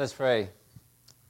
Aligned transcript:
Let's 0.00 0.14
pray. 0.14 0.48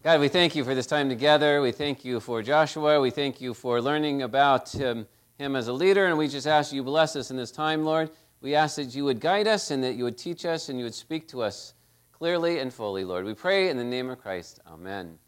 God, 0.04 0.20
we 0.20 0.28
thank 0.28 0.54
you 0.54 0.62
for 0.62 0.76
this 0.76 0.86
time 0.86 1.08
together. 1.08 1.60
We 1.60 1.72
thank 1.72 2.04
you 2.04 2.20
for 2.20 2.40
Joshua. 2.40 3.00
We 3.00 3.10
thank 3.10 3.40
you 3.40 3.52
for 3.52 3.82
learning 3.82 4.22
about 4.22 4.70
him, 4.70 5.08
him 5.38 5.56
as 5.56 5.66
a 5.66 5.72
leader. 5.72 6.06
And 6.06 6.16
we 6.16 6.28
just 6.28 6.46
ask 6.46 6.72
you 6.72 6.84
bless 6.84 7.16
us 7.16 7.32
in 7.32 7.36
this 7.36 7.50
time, 7.50 7.84
Lord. 7.84 8.10
We 8.40 8.54
ask 8.54 8.76
that 8.76 8.94
you 8.94 9.04
would 9.06 9.18
guide 9.18 9.48
us 9.48 9.72
and 9.72 9.82
that 9.82 9.96
you 9.96 10.04
would 10.04 10.16
teach 10.16 10.44
us 10.44 10.68
and 10.68 10.78
you 10.78 10.84
would 10.84 10.94
speak 10.94 11.26
to 11.30 11.42
us 11.42 11.74
clearly 12.12 12.60
and 12.60 12.72
fully, 12.72 13.02
Lord. 13.02 13.24
We 13.24 13.34
pray 13.34 13.70
in 13.70 13.76
the 13.76 13.82
name 13.82 14.08
of 14.08 14.20
Christ. 14.20 14.60
Amen. 14.68 15.18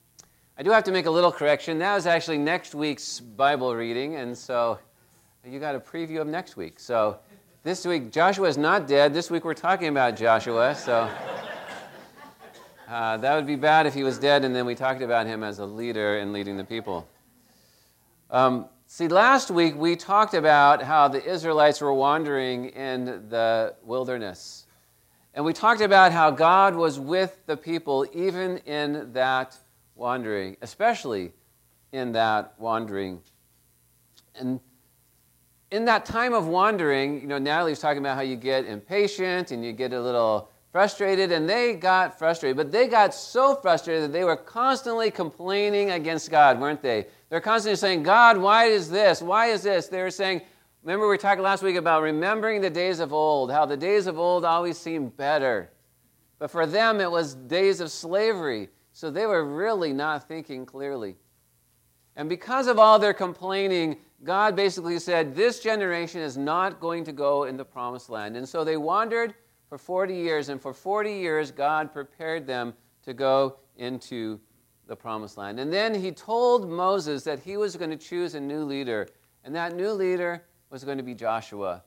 I 0.57 0.63
do 0.63 0.71
have 0.71 0.85
to 0.85 0.93
make 0.93 1.07
a 1.07 1.11
little 1.11 1.33
correction. 1.33 1.81
That 1.81 1.97
is 1.97 2.07
actually 2.07 2.39
next 2.39 2.77
week's 2.77 3.19
Bible 3.19 3.75
reading. 3.75 4.15
And 4.15 4.39
so 4.39 4.79
you 5.45 5.59
got 5.59 5.75
a 5.75 5.81
preview 5.81 6.21
of 6.21 6.29
next 6.29 6.57
week. 6.57 6.79
So 6.79 7.19
this 7.65 7.85
week, 7.85 8.13
Joshua 8.13 8.47
is 8.47 8.57
not 8.57 8.87
dead. 8.87 9.13
This 9.13 9.33
week, 9.33 9.45
we're 9.45 9.55
talking 9.55 9.89
about 9.89 10.15
Joshua. 10.15 10.77
So. 10.77 11.11
Uh, 12.93 13.17
that 13.17 13.35
would 13.35 13.47
be 13.47 13.57
bad 13.57 13.87
if 13.87 13.95
he 13.95 14.05
was 14.05 14.19
dead 14.19 14.45
and 14.45 14.55
then 14.55 14.67
we 14.67 14.75
talked 14.75 15.01
about 15.01 15.27
him 15.27 15.43
as 15.43 15.61
a 15.61 15.65
leader 15.65 16.19
and 16.19 16.31
leading 16.31 16.59
the 16.59 16.65
people. 16.65 17.09
Um, 18.31 18.67
see, 18.87 19.09
last 19.09 19.51
week 19.51 19.75
we 19.77 19.97
talked 19.97 20.35
about 20.35 20.83
how 20.83 21.09
the 21.09 21.25
Israelites 21.25 21.81
were 21.81 21.95
wandering 21.95 22.67
in 22.67 23.07
the 23.31 23.75
wilderness. 23.83 24.67
And 25.33 25.43
we 25.43 25.55
talked 25.55 25.81
about 25.81 26.13
how 26.13 26.31
God 26.31 26.77
was 26.77 27.01
with 27.01 27.39
the 27.47 27.57
people 27.57 28.07
even 28.13 28.59
in 28.59 29.11
that 29.15 29.57
wandering, 29.95 30.59
especially 30.61 31.33
in 31.93 32.13
that 32.13 32.53
wandering. 32.59 33.23
And 34.35 34.61
in 35.71 35.87
that 35.87 36.05
time 36.05 36.35
of 36.35 36.47
wandering, 36.47 37.23
you 37.23 37.27
know, 37.27 37.39
Natalie 37.39 37.73
was 37.73 37.81
talking 37.81 38.03
about 38.03 38.17
how 38.17 38.23
you 38.23 38.37
get 38.37 38.67
impatient 38.67 39.51
and 39.51 39.65
you 39.65 39.73
get 39.73 39.95
a 39.95 40.01
little 40.03 40.51
frustrated, 40.73 41.31
and 41.31 41.49
they 41.49 41.75
got 41.75 42.19
frustrated. 42.19 42.57
But 42.57 42.73
they 42.73 42.89
got 42.89 43.15
so 43.15 43.55
frustrated 43.55 44.05
that 44.05 44.13
they 44.13 44.25
were 44.25 44.37
constantly 44.37 45.11
complaining 45.11 45.91
against 45.91 46.31
God, 46.31 46.59
weren't 46.59 46.81
they? 46.81 47.07
They're 47.29 47.43
constantly 47.43 47.77
saying, 47.77 48.03
God, 48.03 48.39
why 48.39 48.65
is 48.65 48.91
this? 48.91 49.21
Why 49.21 49.49
is 49.49 49.63
this? 49.63 49.89
They 49.89 50.03
were 50.03 50.11
saying, 50.11 50.41
remember 50.83 51.09
we 51.09 51.19
talking 51.19 51.45
last 51.45 51.63
week 51.63 51.77
about 51.77 52.03
remembering 52.03 52.63
the 52.63 52.71
days 52.71 53.01
of 53.01 53.13
old, 53.13 53.53
how 53.53 53.67
the 53.67 53.77
days 53.77 54.07
of 54.07 54.19
old 54.19 54.47
always 54.47 54.79
seemed 54.79 55.15
better. 55.17 55.71
But 56.39 56.51
for 56.51 56.67
them, 56.67 57.01
it 57.01 57.11
was 57.11 57.35
days 57.35 57.81
of 57.81 57.91
slavery. 57.91 58.71
So 58.93 59.11
they 59.11 59.27
were 59.27 59.45
really 59.45 59.93
not 59.93 60.27
thinking 60.27 60.65
clearly. 60.65 61.17
And 62.17 62.29
because 62.29 62.67
of 62.67 62.79
all 62.79 62.99
their 62.99 63.15
complaining, 63.15 63.99
God 64.25 64.57
basically 64.57 64.99
said, 64.99 65.35
This 65.35 65.61
generation 65.61 66.21
is 66.21 66.37
not 66.37 66.81
going 66.81 67.05
to 67.05 67.13
go 67.13 67.45
in 67.45 67.57
the 67.57 67.65
promised 67.65 68.11
land. 68.11 68.37
And 68.37 68.49
so 68.49 68.65
they 68.65 68.77
wandered 68.77 69.35
for 69.73 69.79
40 69.79 70.15
years, 70.15 70.51
and 70.51 70.61
for 70.61 70.75
40 70.75 71.15
years, 71.15 71.51
God 71.51 71.95
prepared 71.95 72.47
them 72.47 72.75
to 73.07 73.15
go 73.15 73.57
into 73.79 74.39
the 74.87 74.95
promised 74.95 75.39
land. 75.39 75.59
And 75.59 75.73
then 75.73 75.95
he 75.95 76.13
told 76.13 76.69
Moses 76.69 77.25
that 77.25 77.39
he 77.39 77.57
was 77.57 77.75
going 77.75 77.89
to 77.89 77.97
choose 77.97 78.35
a 78.35 78.41
new 78.41 78.65
leader, 78.65 79.09
and 79.45 79.55
that 79.55 79.75
new 79.75 79.93
leader 79.93 80.45
was 80.69 80.85
going 80.85 80.99
to 80.99 81.03
be 81.03 81.15
Joshua. 81.15 81.83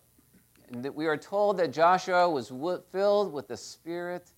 And 0.72 0.84
that 0.84 0.96
we 0.96 1.06
are 1.06 1.16
told 1.16 1.58
that 1.58 1.72
Joshua 1.72 2.28
was 2.28 2.52
filled 2.92 3.32
with 3.32 3.48
the 3.48 3.56
spirit 3.56 4.32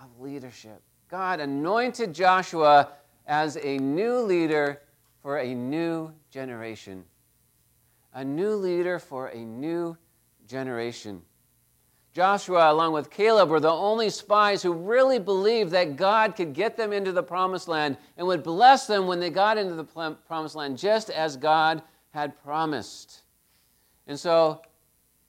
of 0.00 0.18
leadership. 0.18 0.80
God 1.10 1.40
anointed 1.40 2.14
Joshua 2.14 2.88
as 3.26 3.58
a 3.62 3.76
new 3.76 4.20
leader 4.20 4.80
for 5.20 5.40
a 5.40 5.54
new 5.54 6.10
generation. 6.30 7.04
A 8.14 8.24
new 8.24 8.54
leader 8.54 8.98
for 8.98 9.26
a 9.26 9.44
new 9.44 9.94
generation. 10.48 11.20
Joshua, 12.14 12.72
along 12.72 12.92
with 12.92 13.10
Caleb, 13.10 13.48
were 13.48 13.58
the 13.58 13.68
only 13.68 14.08
spies 14.08 14.62
who 14.62 14.72
really 14.72 15.18
believed 15.18 15.72
that 15.72 15.96
God 15.96 16.36
could 16.36 16.54
get 16.54 16.76
them 16.76 16.92
into 16.92 17.10
the 17.10 17.24
promised 17.24 17.66
land 17.66 17.96
and 18.16 18.24
would 18.24 18.44
bless 18.44 18.86
them 18.86 19.08
when 19.08 19.18
they 19.18 19.30
got 19.30 19.58
into 19.58 19.74
the 19.74 19.82
promised 20.28 20.54
land, 20.54 20.78
just 20.78 21.10
as 21.10 21.36
God 21.36 21.82
had 22.10 22.40
promised. 22.44 23.22
And 24.06 24.16
so 24.18 24.62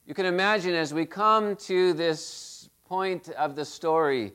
you 0.06 0.14
can 0.14 0.26
imagine 0.26 0.74
as 0.74 0.94
we 0.94 1.04
come 1.06 1.56
to 1.56 1.92
this 1.92 2.70
point 2.88 3.30
of 3.30 3.56
the 3.56 3.64
story 3.64 4.32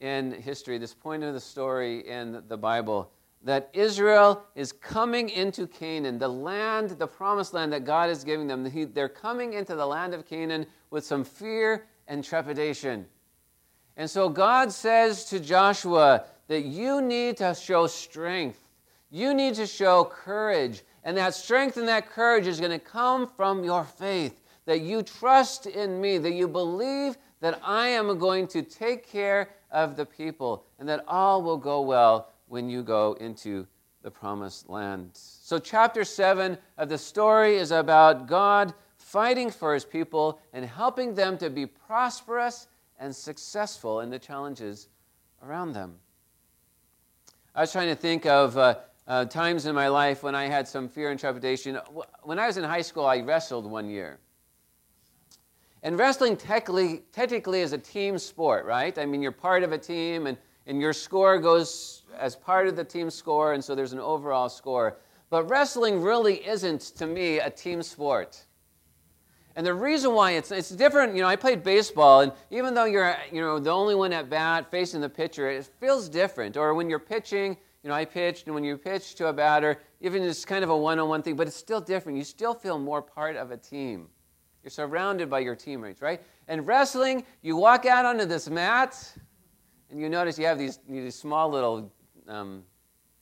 in 0.00 0.32
history, 0.32 0.78
this 0.78 0.94
point 0.94 1.22
of 1.22 1.34
the 1.34 1.40
story 1.40 2.08
in 2.08 2.42
the 2.48 2.56
Bible, 2.56 3.10
that 3.44 3.68
Israel 3.74 4.42
is 4.54 4.72
coming 4.72 5.28
into 5.28 5.66
Canaan, 5.66 6.18
the 6.18 6.28
land, 6.28 6.90
the 6.90 7.06
promised 7.06 7.52
land 7.52 7.72
that 7.74 7.84
God 7.84 8.08
is 8.08 8.24
giving 8.24 8.46
them. 8.46 8.66
They're 8.92 9.08
coming 9.08 9.52
into 9.52 9.74
the 9.76 9.86
land 9.86 10.14
of 10.14 10.26
Canaan 10.26 10.66
with 10.90 11.04
some 11.04 11.24
fear 11.24 11.86
and 12.08 12.24
trepidation. 12.24 13.04
And 13.98 14.10
so 14.10 14.30
God 14.30 14.72
says 14.72 15.26
to 15.26 15.38
Joshua 15.38 16.24
that 16.48 16.62
you 16.62 17.02
need 17.02 17.36
to 17.36 17.54
show 17.54 17.86
strength. 17.86 18.60
You 19.10 19.34
need 19.34 19.54
to 19.56 19.66
show 19.66 20.04
courage. 20.04 20.82
And 21.04 21.16
that 21.18 21.34
strength 21.34 21.76
and 21.76 21.86
that 21.86 22.08
courage 22.08 22.46
is 22.46 22.58
going 22.58 22.72
to 22.72 22.78
come 22.78 23.26
from 23.26 23.62
your 23.62 23.84
faith. 23.84 24.40
That 24.64 24.80
you 24.80 25.02
trust 25.02 25.66
in 25.66 26.00
me, 26.00 26.16
that 26.16 26.32
you 26.32 26.48
believe 26.48 27.18
that 27.40 27.60
I 27.62 27.88
am 27.88 28.18
going 28.18 28.46
to 28.48 28.62
take 28.62 29.06
care 29.06 29.50
of 29.70 29.96
the 29.96 30.06
people, 30.06 30.64
and 30.78 30.88
that 30.88 31.04
all 31.06 31.42
will 31.42 31.58
go 31.58 31.82
well 31.82 32.30
when 32.48 32.68
you 32.68 32.82
go 32.82 33.14
into 33.20 33.66
the 34.02 34.10
promised 34.10 34.68
land. 34.68 35.10
So, 35.14 35.58
chapter 35.58 36.04
7 36.04 36.58
of 36.76 36.88
the 36.88 36.98
story 36.98 37.56
is 37.56 37.70
about 37.70 38.26
God 38.26 38.74
fighting 38.98 39.50
for 39.50 39.74
his 39.74 39.84
people 39.84 40.38
and 40.52 40.64
helping 40.64 41.14
them 41.14 41.38
to 41.38 41.48
be 41.48 41.66
prosperous 41.66 42.68
and 42.98 43.14
successful 43.14 44.00
in 44.00 44.10
the 44.10 44.18
challenges 44.18 44.88
around 45.42 45.72
them. 45.72 45.96
I 47.54 47.62
was 47.62 47.72
trying 47.72 47.88
to 47.88 47.94
think 47.94 48.26
of 48.26 48.58
uh, 48.58 48.76
uh, 49.06 49.24
times 49.26 49.66
in 49.66 49.74
my 49.74 49.88
life 49.88 50.22
when 50.22 50.34
I 50.34 50.46
had 50.46 50.66
some 50.66 50.88
fear 50.88 51.10
and 51.10 51.20
trepidation. 51.20 51.78
When 52.22 52.38
I 52.38 52.46
was 52.46 52.56
in 52.56 52.64
high 52.64 52.82
school, 52.82 53.06
I 53.06 53.20
wrestled 53.20 53.70
one 53.70 53.88
year. 53.88 54.18
And 55.82 55.98
wrestling 55.98 56.36
technically, 56.36 57.02
technically 57.12 57.60
is 57.60 57.72
a 57.72 57.78
team 57.78 58.18
sport, 58.18 58.64
right? 58.64 58.98
I 58.98 59.04
mean, 59.04 59.20
you're 59.20 59.32
part 59.32 59.62
of 59.62 59.72
a 59.72 59.78
team, 59.78 60.26
and, 60.26 60.38
and 60.66 60.80
your 60.80 60.92
score 60.92 61.38
goes 61.38 62.02
as 62.18 62.36
part 62.36 62.68
of 62.68 62.76
the 62.76 62.84
team 62.84 63.10
score, 63.10 63.52
and 63.52 63.62
so 63.62 63.74
there's 63.74 63.92
an 63.92 64.00
overall 64.00 64.48
score. 64.48 64.98
But 65.30 65.48
wrestling 65.48 66.00
really 66.00 66.46
isn't, 66.46 66.80
to 66.96 67.06
me, 67.06 67.38
a 67.38 67.50
team 67.50 67.82
sport. 67.82 68.44
And 69.56 69.64
the 69.64 69.74
reason 69.74 70.14
why 70.14 70.32
it's, 70.32 70.50
it's 70.50 70.70
different, 70.70 71.14
you 71.14 71.22
know, 71.22 71.28
I 71.28 71.36
played 71.36 71.62
baseball, 71.62 72.20
and 72.20 72.32
even 72.50 72.74
though 72.74 72.86
you're, 72.86 73.16
you 73.32 73.40
know, 73.40 73.58
the 73.58 73.70
only 73.70 73.94
one 73.94 74.12
at 74.12 74.28
bat 74.28 74.70
facing 74.70 75.00
the 75.00 75.08
pitcher, 75.08 75.48
it 75.48 75.68
feels 75.78 76.08
different. 76.08 76.56
Or 76.56 76.74
when 76.74 76.90
you're 76.90 76.98
pitching, 76.98 77.56
you 77.82 77.88
know, 77.88 77.94
I 77.94 78.04
pitched, 78.04 78.46
and 78.46 78.54
when 78.54 78.64
you 78.64 78.76
pitch 78.76 79.14
to 79.16 79.28
a 79.28 79.32
batter, 79.32 79.78
even 80.00 80.22
it's 80.22 80.44
kind 80.44 80.64
of 80.64 80.70
a 80.70 80.76
one-on-one 80.76 81.22
thing, 81.22 81.36
but 81.36 81.46
it's 81.46 81.56
still 81.56 81.80
different. 81.80 82.18
You 82.18 82.24
still 82.24 82.54
feel 82.54 82.78
more 82.78 83.02
part 83.02 83.36
of 83.36 83.50
a 83.50 83.56
team. 83.56 84.08
You're 84.62 84.70
surrounded 84.70 85.28
by 85.28 85.40
your 85.40 85.54
teammates, 85.54 86.00
right? 86.00 86.20
And 86.48 86.66
wrestling, 86.66 87.24
you 87.42 87.56
walk 87.56 87.84
out 87.86 88.06
onto 88.06 88.24
this 88.24 88.48
mat, 88.48 89.12
you 89.94 90.08
notice 90.08 90.38
you 90.38 90.46
have 90.46 90.58
these, 90.58 90.78
these 90.88 91.14
small 91.14 91.48
little 91.48 91.92
um, 92.28 92.62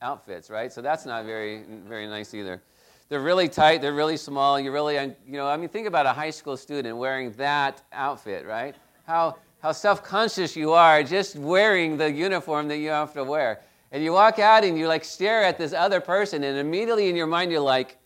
outfits, 0.00 0.50
right? 0.50 0.72
So 0.72 0.80
that's 0.80 1.06
not 1.06 1.24
very, 1.24 1.64
very 1.86 2.06
nice 2.06 2.34
either. 2.34 2.62
They're 3.08 3.20
really 3.20 3.48
tight, 3.48 3.82
they're 3.82 3.92
really 3.92 4.16
small. 4.16 4.58
You're 4.58 4.72
really, 4.72 4.94
you 4.94 5.32
know, 5.32 5.46
I 5.46 5.56
mean, 5.56 5.68
think 5.68 5.86
about 5.86 6.06
a 6.06 6.12
high 6.12 6.30
school 6.30 6.56
student 6.56 6.96
wearing 6.96 7.32
that 7.32 7.82
outfit, 7.92 8.46
right? 8.46 8.74
How, 9.06 9.36
how 9.60 9.72
self 9.72 10.02
conscious 10.02 10.56
you 10.56 10.72
are 10.72 11.02
just 11.02 11.36
wearing 11.36 11.98
the 11.98 12.10
uniform 12.10 12.68
that 12.68 12.78
you 12.78 12.88
have 12.88 13.12
to 13.14 13.24
wear. 13.24 13.60
And 13.90 14.02
you 14.02 14.12
walk 14.12 14.38
out 14.38 14.64
and 14.64 14.78
you 14.78 14.88
like 14.88 15.04
stare 15.04 15.44
at 15.44 15.58
this 15.58 15.74
other 15.74 16.00
person, 16.00 16.42
and 16.42 16.56
immediately 16.56 17.10
in 17.10 17.16
your 17.16 17.26
mind, 17.26 17.52
you're 17.52 17.60
like, 17.60 17.98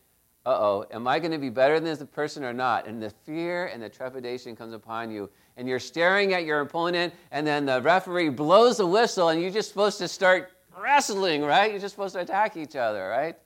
uh 0.44 0.50
oh, 0.50 0.86
am 0.90 1.06
I 1.06 1.18
going 1.18 1.32
to 1.32 1.38
be 1.38 1.50
better 1.50 1.78
than 1.80 1.84
this 1.84 2.02
person 2.12 2.44
or 2.44 2.52
not? 2.52 2.86
And 2.86 3.00
the 3.02 3.10
fear 3.10 3.66
and 3.66 3.82
the 3.82 3.88
trepidation 3.88 4.56
comes 4.56 4.74
upon 4.74 5.10
you. 5.10 5.30
And 5.56 5.68
you're 5.68 5.80
staring 5.80 6.34
at 6.34 6.44
your 6.44 6.60
opponent, 6.60 7.14
and 7.30 7.46
then 7.46 7.64
the 7.64 7.80
referee 7.80 8.28
blows 8.28 8.76
the 8.76 8.86
whistle, 8.86 9.30
and 9.30 9.40
you're 9.40 9.50
just 9.50 9.70
supposed 9.70 9.98
to 9.98 10.08
start 10.08 10.52
wrestling, 10.78 11.42
right? 11.42 11.70
You're 11.70 11.80
just 11.80 11.94
supposed 11.94 12.14
to 12.14 12.20
attack 12.20 12.56
each 12.56 12.76
other, 12.76 13.08
right? 13.08 13.36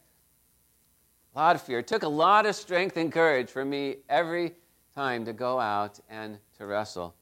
A 1.34 1.38
lot 1.38 1.54
of 1.54 1.62
fear. 1.62 1.78
It 1.78 1.86
took 1.86 2.02
a 2.02 2.08
lot 2.08 2.46
of 2.46 2.56
strength 2.56 2.96
and 2.96 3.12
courage 3.12 3.48
for 3.48 3.64
me 3.64 3.98
every 4.08 4.54
time 4.94 5.24
to 5.24 5.32
go 5.32 5.60
out 5.60 6.00
and 6.08 6.38
to 6.58 6.66
wrestle. 6.66 7.14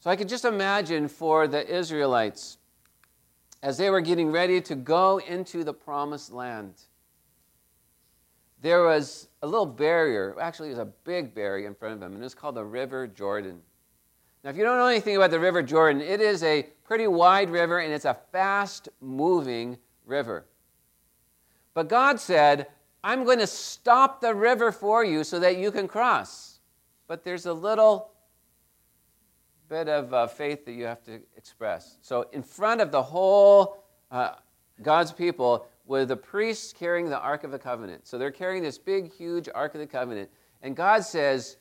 So 0.00 0.10
I 0.10 0.16
could 0.16 0.28
just 0.28 0.46
imagine 0.46 1.06
for 1.06 1.46
the 1.46 1.68
Israelites 1.68 2.58
as 3.62 3.76
they 3.76 3.90
were 3.90 4.00
getting 4.00 4.32
ready 4.32 4.60
to 4.62 4.74
go 4.74 5.18
into 5.18 5.62
the 5.62 5.74
promised 5.74 6.32
land. 6.32 6.74
There 8.60 8.84
was 8.84 9.28
a 9.42 9.46
little 9.46 9.66
barrier, 9.66 10.34
actually, 10.40 10.68
it 10.68 10.72
was 10.72 10.78
a 10.78 10.92
big 11.04 11.34
barrier 11.34 11.66
in 11.66 11.74
front 11.74 11.94
of 11.94 12.00
them, 12.00 12.12
and 12.12 12.22
it 12.22 12.24
was 12.24 12.34
called 12.34 12.54
the 12.54 12.64
River 12.64 13.06
Jordan. 13.06 13.60
Now, 14.42 14.50
if 14.50 14.56
you 14.56 14.64
don't 14.64 14.78
know 14.78 14.86
anything 14.86 15.16
about 15.16 15.30
the 15.30 15.38
River 15.38 15.62
Jordan, 15.62 16.02
it 16.02 16.20
is 16.20 16.42
a 16.42 16.64
pretty 16.84 17.06
wide 17.06 17.48
river 17.48 17.78
and 17.78 17.92
it's 17.92 18.04
a 18.04 18.16
fast 18.32 18.88
moving 19.00 19.78
river. 20.04 20.46
But 21.74 21.88
God 21.88 22.18
said, 22.18 22.66
I'm 23.04 23.24
going 23.24 23.38
to 23.38 23.46
stop 23.46 24.20
the 24.20 24.34
river 24.34 24.72
for 24.72 25.04
you 25.04 25.24
so 25.24 25.38
that 25.40 25.56
you 25.56 25.70
can 25.70 25.88
cross. 25.88 26.60
But 27.06 27.24
there's 27.24 27.46
a 27.46 27.52
little 27.52 28.10
bit 29.68 29.88
of 29.88 30.12
uh, 30.12 30.26
faith 30.26 30.64
that 30.66 30.72
you 30.72 30.84
have 30.84 31.02
to 31.04 31.20
express. 31.36 31.98
So, 32.02 32.26
in 32.32 32.42
front 32.42 32.80
of 32.80 32.92
the 32.92 33.02
whole 33.02 33.84
uh, 34.10 34.34
God's 34.82 35.12
people 35.12 35.66
were 35.86 36.04
the 36.04 36.16
priests 36.16 36.72
carrying 36.72 37.08
the 37.08 37.18
Ark 37.18 37.44
of 37.44 37.50
the 37.50 37.58
Covenant. 37.58 38.06
So, 38.06 38.18
they're 38.18 38.30
carrying 38.30 38.62
this 38.62 38.76
big, 38.76 39.12
huge 39.12 39.48
Ark 39.54 39.74
of 39.74 39.80
the 39.80 39.86
Covenant. 39.86 40.30
And 40.62 40.76
God 40.76 41.04
says, 41.04 41.56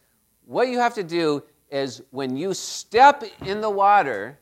What 0.46 0.68
you 0.68 0.80
have 0.80 0.94
to 0.96 1.04
do 1.04 1.44
is 1.72 2.02
when 2.12 2.36
you 2.36 2.54
step 2.54 3.24
in 3.46 3.62
the 3.62 3.70
water, 3.70 4.38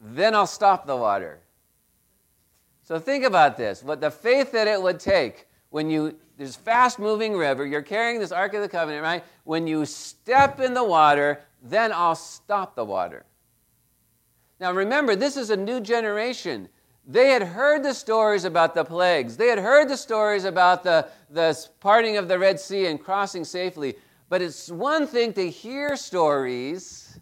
then 0.00 0.34
I'll 0.34 0.46
stop 0.46 0.86
the 0.86 0.96
water. 0.96 1.40
So 2.82 2.98
think 2.98 3.24
about 3.24 3.56
this 3.56 3.82
what 3.82 4.00
the 4.00 4.10
faith 4.10 4.52
that 4.52 4.68
it 4.68 4.80
would 4.80 5.00
take 5.00 5.46
when 5.70 5.88
you, 5.88 6.14
there's 6.36 6.54
fast 6.54 6.98
moving 6.98 7.34
river, 7.34 7.64
you're 7.64 7.80
carrying 7.80 8.20
this 8.20 8.30
Ark 8.30 8.52
of 8.52 8.60
the 8.60 8.68
Covenant, 8.68 9.02
right? 9.02 9.24
When 9.44 9.66
you 9.66 9.86
step 9.86 10.60
in 10.60 10.74
the 10.74 10.84
water, 10.84 11.40
then 11.62 11.92
I'll 11.92 12.14
stop 12.14 12.76
the 12.76 12.84
water. 12.84 13.24
Now 14.60 14.72
remember, 14.72 15.16
this 15.16 15.38
is 15.38 15.48
a 15.48 15.56
new 15.56 15.80
generation. 15.80 16.68
They 17.06 17.30
had 17.30 17.42
heard 17.42 17.82
the 17.82 17.94
stories 17.94 18.44
about 18.44 18.74
the 18.74 18.84
plagues. 18.84 19.36
They 19.36 19.48
had 19.48 19.58
heard 19.58 19.88
the 19.88 19.96
stories 19.96 20.44
about 20.44 20.84
the, 20.84 21.08
the 21.30 21.58
parting 21.80 22.18
of 22.18 22.28
the 22.28 22.38
Red 22.38 22.60
Sea 22.60 22.86
and 22.86 23.02
crossing 23.02 23.44
safely. 23.44 23.96
But 24.32 24.40
it's 24.40 24.70
one 24.70 25.06
thing 25.06 25.34
to 25.34 25.50
hear 25.50 25.94
stories, 25.94 27.18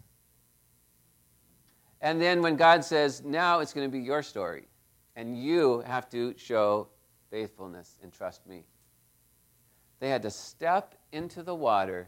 and 1.99 2.21
then 2.21 2.41
when 2.41 2.55
God 2.55 2.85
says, 2.85 3.21
now 3.21 3.59
it's 3.59 3.73
going 3.73 3.85
to 3.85 3.91
be 3.91 4.01
your 4.01 4.23
story, 4.23 4.69
and 5.17 5.37
you 5.37 5.81
have 5.81 6.09
to 6.11 6.33
show 6.37 6.87
faithfulness 7.29 7.97
and 8.01 8.13
trust 8.13 8.47
me. 8.47 8.63
They 9.99 10.07
had 10.07 10.21
to 10.21 10.29
step 10.29 10.95
into 11.11 11.43
the 11.43 11.53
water, 11.53 12.07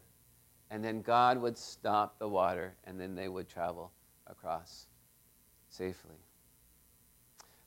and 0.72 0.82
then 0.82 1.02
God 1.02 1.38
would 1.42 1.58
stop 1.58 2.18
the 2.18 2.30
water, 2.30 2.74
and 2.86 2.98
then 2.98 3.14
they 3.14 3.28
would 3.28 3.50
travel 3.50 3.92
across 4.28 4.88
safely. 5.68 6.16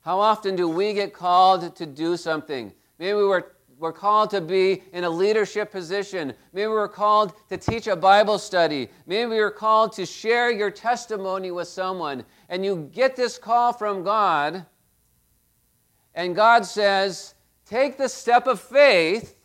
How 0.01 0.21
often 0.21 0.57
do 0.57 0.71
we 0.71 0.95
get 0.95 1.13
called 1.13 1.77
to 1.77 1.85
do 1.85 2.17
something? 2.17 2.73
Maybe 2.99 3.13
we're 3.13 3.45
we're 3.79 3.93
called 3.93 4.31
to 4.31 4.41
be 4.41 4.83
in 4.93 5.05
a 5.05 5.11
leadership 5.11 5.71
position. 5.71 6.33
Maybe 6.53 6.69
we're 6.69 6.89
called 6.89 7.35
to 7.49 7.57
teach 7.57 7.87
a 7.87 7.97
Bible 7.97 8.39
study. 8.39 8.89
Maybe 9.07 9.31
we're 9.31 9.51
called 9.51 9.93
to 9.95 10.07
share 10.07 10.51
your 10.51 10.71
testimony 10.71 11.51
with 11.51 11.69
someone. 11.69 12.25
And 12.49 12.65
you 12.65 12.91
get 12.93 13.17
this 13.17 13.39
call 13.39 13.73
from 13.73 14.03
God, 14.03 14.65
and 16.15 16.35
God 16.35 16.65
says, 16.65 17.35
Take 17.67 17.99
the 17.99 18.09
step 18.09 18.47
of 18.47 18.61
faith. 18.61 19.37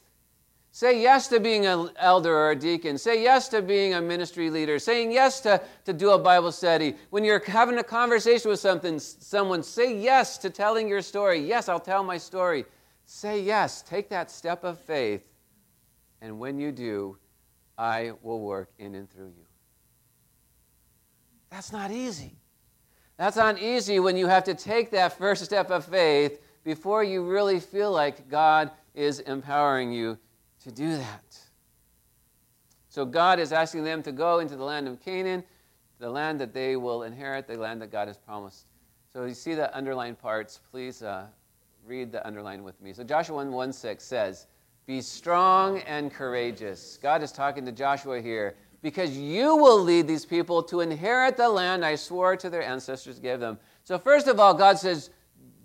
Say 0.73 1.01
yes 1.01 1.27
to 1.29 1.39
being 1.39 1.65
an 1.65 1.89
elder 1.97 2.33
or 2.33 2.51
a 2.51 2.55
deacon. 2.55 2.97
Say 2.97 3.21
yes 3.21 3.49
to 3.49 3.61
being 3.61 3.95
a 3.95 4.01
ministry 4.01 4.49
leader. 4.49 4.79
Saying 4.79 5.11
yes 5.11 5.41
to, 5.41 5.61
to 5.83 5.91
do 5.91 6.11
a 6.11 6.19
Bible 6.19 6.51
study. 6.51 6.95
When 7.09 7.25
you're 7.25 7.43
having 7.43 7.79
a 7.79 7.83
conversation 7.83 8.49
with 8.49 8.59
something, 8.61 8.97
someone, 8.99 9.63
say 9.63 9.97
yes 9.97 10.37
to 10.37 10.49
telling 10.49 10.87
your 10.87 11.01
story. 11.01 11.39
Yes, 11.39 11.67
I'll 11.67 11.79
tell 11.79 12.03
my 12.03 12.17
story. 12.17 12.63
Say 13.13 13.41
yes, 13.41 13.81
take 13.81 14.07
that 14.07 14.31
step 14.31 14.63
of 14.63 14.79
faith, 14.79 15.25
and 16.21 16.39
when 16.39 16.57
you 16.57 16.71
do, 16.71 17.17
I 17.77 18.13
will 18.21 18.39
work 18.39 18.69
in 18.79 18.95
and 18.95 19.11
through 19.11 19.33
you. 19.37 19.45
That's 21.49 21.73
not 21.73 21.91
easy. 21.91 22.37
That's 23.17 23.35
not 23.35 23.59
easy 23.59 23.99
when 23.99 24.15
you 24.15 24.27
have 24.27 24.45
to 24.45 24.53
take 24.53 24.91
that 24.91 25.17
first 25.17 25.43
step 25.43 25.71
of 25.71 25.83
faith 25.83 26.39
before 26.63 27.03
you 27.03 27.29
really 27.29 27.59
feel 27.59 27.91
like 27.91 28.29
God 28.29 28.71
is 28.95 29.19
empowering 29.19 29.91
you 29.91 30.17
to 30.63 30.71
do 30.71 30.95
that. 30.95 31.37
So 32.87 33.03
God 33.03 33.39
is 33.39 33.51
asking 33.51 33.83
them 33.83 34.01
to 34.03 34.13
go 34.13 34.39
into 34.39 34.55
the 34.55 34.63
land 34.63 34.87
of 34.87 35.01
Canaan, 35.01 35.43
the 35.99 36.09
land 36.09 36.39
that 36.39 36.53
they 36.53 36.77
will 36.77 37.03
inherit, 37.03 37.45
the 37.45 37.57
land 37.57 37.81
that 37.81 37.91
God 37.91 38.07
has 38.07 38.17
promised. 38.17 38.67
So 39.11 39.25
you 39.25 39.33
see 39.33 39.53
the 39.53 39.75
underlined 39.75 40.17
parts. 40.17 40.61
Please 40.71 41.03
uh, 41.03 41.25
read 41.91 42.09
the 42.09 42.25
underline 42.25 42.63
with 42.63 42.81
me. 42.81 42.93
So 42.93 43.03
Joshua 43.03 43.35
1 43.35 43.51
1 43.51 43.73
6 43.73 44.01
says, 44.01 44.47
Be 44.85 45.01
strong 45.01 45.79
and 45.79 46.09
courageous. 46.09 46.97
God 47.03 47.21
is 47.21 47.33
talking 47.33 47.65
to 47.65 47.71
Joshua 47.73 48.21
here 48.21 48.55
because 48.81 49.17
you 49.17 49.57
will 49.57 49.77
lead 49.77 50.07
these 50.07 50.25
people 50.25 50.63
to 50.63 50.79
inherit 50.79 51.35
the 51.35 51.49
land 51.49 51.83
I 51.83 51.95
swore 51.95 52.37
to 52.37 52.49
their 52.49 52.63
ancestors 52.63 53.17
to 53.17 53.21
give 53.21 53.41
them. 53.41 53.59
So, 53.83 53.99
first 53.99 54.27
of 54.27 54.39
all, 54.39 54.53
God 54.53 54.79
says, 54.79 55.09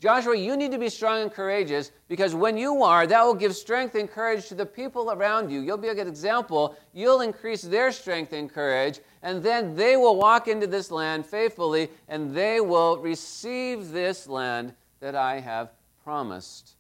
Joshua, 0.01 0.37
you 0.37 0.57
need 0.57 0.73
to 0.73 0.79
be 0.79 0.89
strong 0.89 1.23
and 1.23 1.33
courageous 1.33 1.93
because 2.09 2.35
when 2.35 2.59
you 2.59 2.83
are, 2.83 3.07
that 3.07 3.25
will 3.25 3.33
give 3.33 3.55
strength 3.55 3.95
and 3.95 4.11
courage 4.11 4.49
to 4.49 4.57
the 4.57 4.67
people 4.67 5.13
around 5.13 5.49
you. 5.49 5.61
You'll 5.61 5.79
be 5.79 5.89
a 5.89 5.95
good 5.95 6.09
example. 6.09 6.77
You'll 6.93 7.21
increase 7.21 7.63
their 7.63 7.93
strength 7.93 8.33
and 8.33 8.53
courage, 8.53 8.99
and 9.23 9.45
then 9.45 9.77
they 9.77 9.97
will 9.97 10.17
walk 10.17 10.49
into 10.49 10.67
this 10.67 10.91
land 10.91 11.25
faithfully 11.25 11.89
and 12.09 12.35
they 12.35 12.61
will 12.61 12.99
receive 12.99 13.93
this 13.93 14.27
land 14.27 14.75
that 14.99 15.15
I 15.15 15.39
have 15.39 15.71
promised 16.07 16.77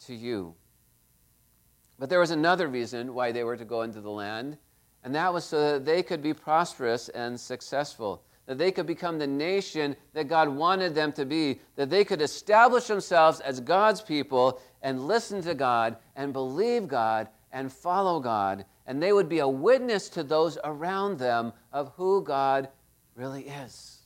to 0.00 0.12
you. 0.12 0.52
But 1.96 2.10
there 2.10 2.18
was 2.18 2.32
another 2.32 2.66
reason 2.66 3.14
why 3.14 3.30
they 3.30 3.44
were 3.44 3.56
to 3.56 3.64
go 3.64 3.82
into 3.82 4.00
the 4.00 4.10
land, 4.10 4.58
and 5.04 5.14
that 5.14 5.32
was 5.32 5.44
so 5.44 5.74
that 5.74 5.84
they 5.84 6.02
could 6.02 6.20
be 6.24 6.34
prosperous 6.34 7.08
and 7.08 7.38
successful, 7.38 8.24
that 8.46 8.58
they 8.58 8.72
could 8.72 8.84
become 8.84 9.16
the 9.16 9.28
nation 9.28 9.94
that 10.12 10.26
God 10.26 10.48
wanted 10.48 10.92
them 10.92 11.12
to 11.12 11.24
be, 11.24 11.60
that 11.76 11.88
they 11.88 12.04
could 12.04 12.20
establish 12.20 12.88
themselves 12.88 13.38
as 13.38 13.60
God's 13.60 14.00
people 14.00 14.60
and 14.82 15.06
listen 15.06 15.40
to 15.42 15.54
God 15.54 15.96
and 16.16 16.32
believe 16.32 16.88
God 16.88 17.28
and 17.52 17.72
follow 17.72 18.18
God, 18.18 18.64
and 18.86 19.00
they 19.00 19.12
would 19.12 19.28
be 19.28 19.38
a 19.38 19.46
witness 19.46 20.08
to 20.08 20.24
those 20.24 20.58
around 20.64 21.20
them 21.20 21.52
of 21.72 21.92
who 21.94 22.24
God 22.24 22.70
really 23.14 23.44
is. 23.44 24.00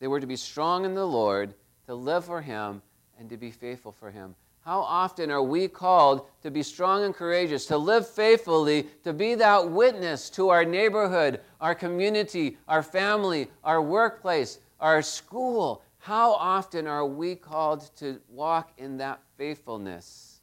They 0.00 0.08
were 0.08 0.20
to 0.20 0.26
be 0.26 0.36
strong 0.36 0.86
in 0.86 0.94
the 0.94 1.06
Lord 1.06 1.52
to 1.92 1.96
live 1.96 2.24
for 2.24 2.40
Him, 2.40 2.80
and 3.18 3.28
to 3.28 3.36
be 3.36 3.50
faithful 3.50 3.92
for 3.92 4.10
Him. 4.10 4.34
How 4.64 4.80
often 4.80 5.30
are 5.30 5.42
we 5.42 5.68
called 5.68 6.26
to 6.42 6.50
be 6.50 6.62
strong 6.62 7.04
and 7.04 7.14
courageous, 7.14 7.66
to 7.66 7.76
live 7.76 8.08
faithfully, 8.08 8.86
to 9.04 9.12
be 9.12 9.34
that 9.34 9.68
witness 9.68 10.30
to 10.30 10.48
our 10.48 10.64
neighborhood, 10.64 11.42
our 11.60 11.74
community, 11.74 12.56
our 12.66 12.82
family, 12.82 13.50
our 13.62 13.82
workplace, 13.82 14.58
our 14.80 15.02
school? 15.02 15.82
How 15.98 16.32
often 16.32 16.86
are 16.86 17.04
we 17.04 17.34
called 17.34 17.94
to 17.96 18.18
walk 18.30 18.70
in 18.78 18.96
that 18.96 19.20
faithfulness? 19.36 20.40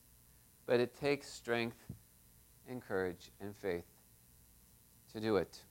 But 0.68 0.80
it 0.80 0.96
takes 1.00 1.28
strength 1.28 1.84
and 2.70 2.80
courage 2.80 3.32
and 3.42 3.56
faith 3.56 3.88
to 5.14 5.20
do 5.20 5.38
it. 5.38 5.62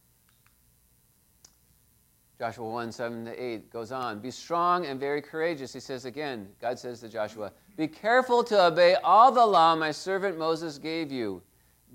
Joshua 2.39 2.69
1 2.69 2.93
7 2.93 3.25
to 3.25 3.43
8 3.43 3.73
goes 3.73 3.91
on. 3.91 4.21
Be 4.21 4.31
strong 4.31 4.87
and 4.87 5.01
very 5.01 5.21
courageous. 5.21 5.73
He 5.73 5.81
says 5.81 6.05
again, 6.05 6.49
God 6.61 6.79
says 6.79 7.01
to 7.01 7.09
Joshua, 7.09 7.51
Be 7.77 7.89
careful 7.89 8.45
to 8.45 8.67
obey 8.67 8.95
all 8.95 9.33
the 9.33 9.45
law 9.45 9.75
my 9.75 9.91
servant 9.91 10.39
Moses 10.39 10.79
gave 10.79 11.11
you. 11.11 11.43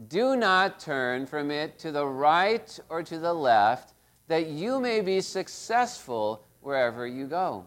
Do 0.09 0.35
not 0.35 0.81
turn 0.81 1.25
from 1.25 1.49
it 1.49 1.79
to 1.79 1.93
the 1.93 2.05
right 2.05 2.77
or 2.89 3.03
to 3.03 3.19
the 3.19 3.33
left, 3.33 3.93
that 4.27 4.47
you 4.47 4.81
may 4.81 4.99
be 4.99 5.21
successful 5.21 6.43
wherever 6.59 7.07
you 7.07 7.25
go. 7.25 7.63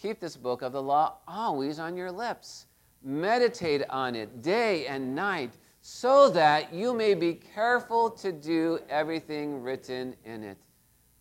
Keep 0.00 0.20
this 0.20 0.36
book 0.36 0.62
of 0.62 0.72
the 0.72 0.82
law 0.82 1.14
always 1.26 1.80
on 1.80 1.96
your 1.96 2.12
lips. 2.12 2.66
Meditate 3.02 3.82
on 3.90 4.14
it 4.14 4.40
day 4.40 4.86
and 4.86 5.16
night, 5.16 5.54
so 5.80 6.28
that 6.28 6.72
you 6.72 6.94
may 6.94 7.14
be 7.14 7.34
careful 7.34 8.10
to 8.10 8.30
do 8.30 8.78
everything 8.88 9.62
written 9.62 10.14
in 10.24 10.44
it 10.44 10.58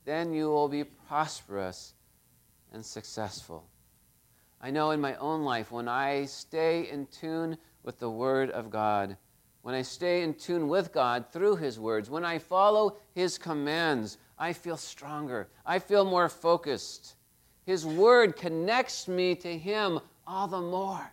then 0.05 0.33
you 0.33 0.49
will 0.49 0.69
be 0.69 0.83
prosperous 0.83 1.93
and 2.71 2.85
successful. 2.85 3.67
I 4.61 4.71
know 4.71 4.91
in 4.91 5.01
my 5.01 5.15
own 5.15 5.43
life, 5.43 5.71
when 5.71 5.87
I 5.87 6.25
stay 6.25 6.89
in 6.89 7.07
tune 7.07 7.57
with 7.83 7.99
the 7.99 8.09
Word 8.09 8.49
of 8.51 8.69
God, 8.69 9.17
when 9.63 9.75
I 9.75 9.81
stay 9.81 10.21
in 10.21 10.35
tune 10.35 10.67
with 10.67 10.93
God 10.93 11.25
through 11.31 11.57
His 11.57 11.79
words, 11.79 12.09
when 12.09 12.23
I 12.23 12.37
follow 12.37 12.97
His 13.13 13.37
commands, 13.37 14.17
I 14.37 14.53
feel 14.53 14.77
stronger. 14.77 15.47
I 15.65 15.79
feel 15.79 16.05
more 16.05 16.29
focused. 16.29 17.15
His 17.65 17.85
Word 17.85 18.35
connects 18.35 19.07
me 19.07 19.35
to 19.35 19.57
Him 19.57 19.99
all 20.27 20.47
the 20.47 20.61
more. 20.61 21.11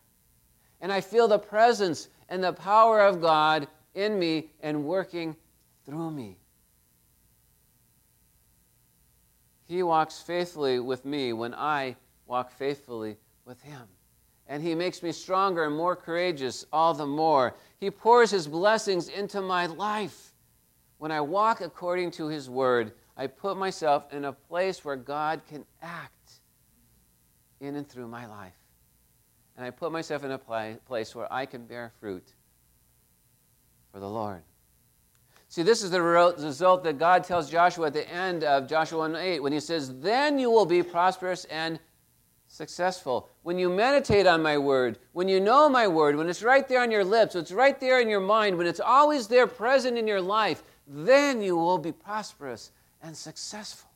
And 0.81 0.93
I 0.93 1.01
feel 1.01 1.29
the 1.29 1.39
presence 1.39 2.09
and 2.29 2.45
the 2.45 2.53
power 2.53 3.01
of 3.01 3.21
God 3.21 3.69
in 3.95 4.19
me 4.19 4.51
and 4.61 4.85
working 4.85 5.37
through 5.87 6.11
me. 6.11 6.39
He 9.73 9.83
walks 9.83 10.21
faithfully 10.21 10.81
with 10.81 11.07
me 11.07 11.33
when 11.33 11.55
I 11.55 11.97
walk 12.27 12.51
faithfully 12.51 13.17
with 13.47 13.63
Him. 13.63 13.89
And 14.47 14.63
He 14.63 14.75
makes 14.75 15.03
me 15.03 15.13
stronger 15.13 15.65
and 15.65 15.75
more 15.75 15.97
courageous 15.97 16.67
all 16.75 16.93
the 16.93 17.07
more. 17.07 17.55
He 17.81 17.91
pours 17.91 18.31
His 18.31 18.47
blessings 18.47 19.09
into 19.09 19.41
my 19.41 19.65
life. 19.65 20.35
When 20.99 21.11
I 21.11 21.23
walk 21.23 21.63
according 21.63 22.11
to 22.13 22.29
His 22.29 22.51
word, 22.51 22.93
I 23.17 23.29
put 23.29 23.57
myself 23.57 24.13
in 24.13 24.27
a 24.27 24.33
place 24.35 24.85
where 24.85 24.97
God 24.97 25.41
can 25.49 25.65
act 25.81 26.33
in 27.61 27.75
and 27.75 27.89
through 27.89 28.09
my 28.09 28.27
life. 28.27 28.53
And 29.57 29.65
I 29.65 29.71
put 29.71 29.91
myself 29.91 30.23
in 30.23 30.33
a 30.33 30.79
place 30.87 31.15
where 31.15 31.33
I 31.33 31.47
can 31.47 31.65
bear 31.65 31.93
fruit 31.99 32.35
for 33.91 34.01
the 34.01 34.09
Lord. 34.09 34.43
See, 35.53 35.63
this 35.63 35.83
is 35.83 35.91
the 35.91 36.01
result 36.01 36.83
that 36.83 36.99
God 36.99 37.25
tells 37.25 37.51
Joshua 37.51 37.89
at 37.89 37.93
the 37.93 38.09
end 38.09 38.43
of 38.43 38.67
Joshua 38.67 39.01
1 39.01 39.17
8 39.17 39.41
when 39.41 39.53
he 39.53 39.61
says, 39.61 40.01
Then 40.01 40.39
you 40.39 40.51
will 40.51 40.65
be 40.65 40.83
prosperous 40.83 41.45
and 41.45 41.79
successful. 42.49 43.29
When 43.43 43.59
you 43.59 43.69
meditate 43.69 44.27
on 44.27 44.43
my 44.43 44.57
word, 44.57 44.99
when 45.13 45.29
you 45.29 45.41
know 45.41 45.69
my 45.69 45.87
word, 45.87 46.17
when 46.17 46.31
it's 46.31 46.43
right 46.43 46.67
there 46.67 46.81
on 46.81 46.91
your 46.91 47.05
lips, 47.05 47.35
when 47.35 47.43
it's 47.43 47.53
right 47.53 47.79
there 47.79 48.01
in 48.01 48.09
your 48.09 48.19
mind, 48.19 48.57
when 48.57 48.67
it's 48.67 48.81
always 48.81 49.29
there 49.29 49.47
present 49.47 49.99
in 49.99 50.07
your 50.07 50.23
life, 50.23 50.63
then 50.87 51.43
you 51.43 51.55
will 51.55 51.77
be 51.77 51.93
prosperous 51.93 52.71
and 53.03 53.15
successful. 53.15 53.91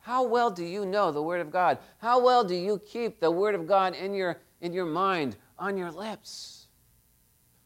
How 0.00 0.22
well 0.22 0.50
do 0.50 0.62
you 0.62 0.84
know 0.84 1.10
the 1.10 1.22
word 1.22 1.40
of 1.40 1.50
God? 1.50 1.78
How 2.02 2.22
well 2.22 2.44
do 2.44 2.54
you 2.54 2.78
keep 2.86 3.18
the 3.18 3.30
word 3.30 3.54
of 3.54 3.66
God 3.66 3.94
in 3.94 4.12
your, 4.12 4.42
in 4.60 4.74
your 4.74 4.84
mind, 4.84 5.36
on 5.58 5.78
your 5.78 5.90
lips? 5.90 6.61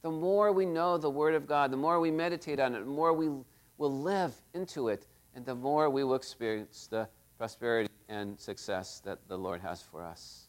The 0.07 0.13
more 0.13 0.53
we 0.53 0.65
know 0.65 0.97
the 0.97 1.11
Word 1.11 1.35
of 1.35 1.49
God, 1.49 1.73
the 1.73 1.77
more 1.77 1.99
we 1.99 2.13
meditate 2.13 2.61
on 2.61 2.77
it, 2.77 2.79
the 2.79 2.85
more 2.85 3.13
we 3.13 3.29
will 3.77 3.93
live 4.03 4.33
into 4.55 4.87
it, 4.87 5.05
and 5.35 5.45
the 5.45 5.57
more 5.57 5.91
we 5.91 6.05
will 6.05 6.15
experience 6.15 6.87
the 6.89 7.09
prosperity 7.39 7.91
and 8.09 8.39
success 8.39 9.01
that 9.05 9.19
the 9.27 9.37
Lord 9.37 9.61
has 9.63 9.83
for 9.83 10.05
us. 10.05 10.47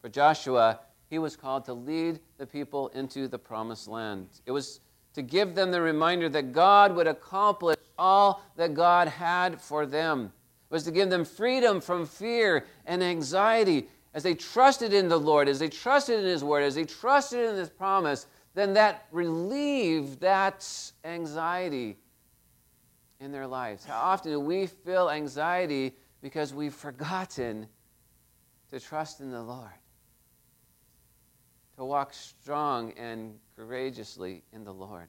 For 0.00 0.08
Joshua, 0.08 0.80
he 1.10 1.18
was 1.18 1.36
called 1.36 1.66
to 1.66 1.74
lead 1.74 2.18
the 2.38 2.46
people 2.46 2.88
into 2.94 3.28
the 3.28 3.38
promised 3.38 3.88
land. 3.88 4.28
It 4.46 4.52
was 4.52 4.80
to 5.12 5.20
give 5.20 5.54
them 5.54 5.70
the 5.70 5.82
reminder 5.82 6.30
that 6.30 6.52
God 6.52 6.96
would 6.96 7.06
accomplish 7.06 7.76
all 7.98 8.42
that 8.56 8.72
God 8.72 9.08
had 9.08 9.60
for 9.60 9.84
them. 9.84 10.32
It 10.70 10.72
was 10.72 10.84
to 10.84 10.92
give 10.92 11.10
them 11.10 11.26
freedom 11.26 11.78
from 11.78 12.06
fear 12.06 12.64
and 12.86 13.02
anxiety 13.02 13.86
as 14.14 14.22
they 14.22 14.34
trusted 14.34 14.92
in 14.92 15.08
the 15.08 15.18
Lord, 15.18 15.48
as 15.48 15.58
they 15.58 15.68
trusted 15.68 16.20
in 16.20 16.24
His 16.24 16.44
Word, 16.44 16.62
as 16.62 16.76
they 16.76 16.84
trusted 16.84 17.50
in 17.50 17.56
His 17.56 17.68
promise, 17.68 18.26
then 18.54 18.74
that 18.74 19.06
relieved 19.10 20.20
that 20.20 20.66
anxiety 21.04 21.98
in 23.18 23.32
their 23.32 23.46
lives. 23.46 23.84
How 23.84 23.98
often 23.98 24.30
do 24.30 24.40
we 24.40 24.66
feel 24.66 25.10
anxiety 25.10 25.96
because 26.22 26.54
we've 26.54 26.72
forgotten 26.74 27.66
to 28.70 28.80
trust 28.80 29.20
in 29.20 29.30
the 29.30 29.42
Lord, 29.42 29.70
to 31.76 31.84
walk 31.84 32.14
strong 32.14 32.92
and 32.92 33.34
courageously 33.56 34.44
in 34.52 34.62
the 34.64 34.72
Lord? 34.72 35.08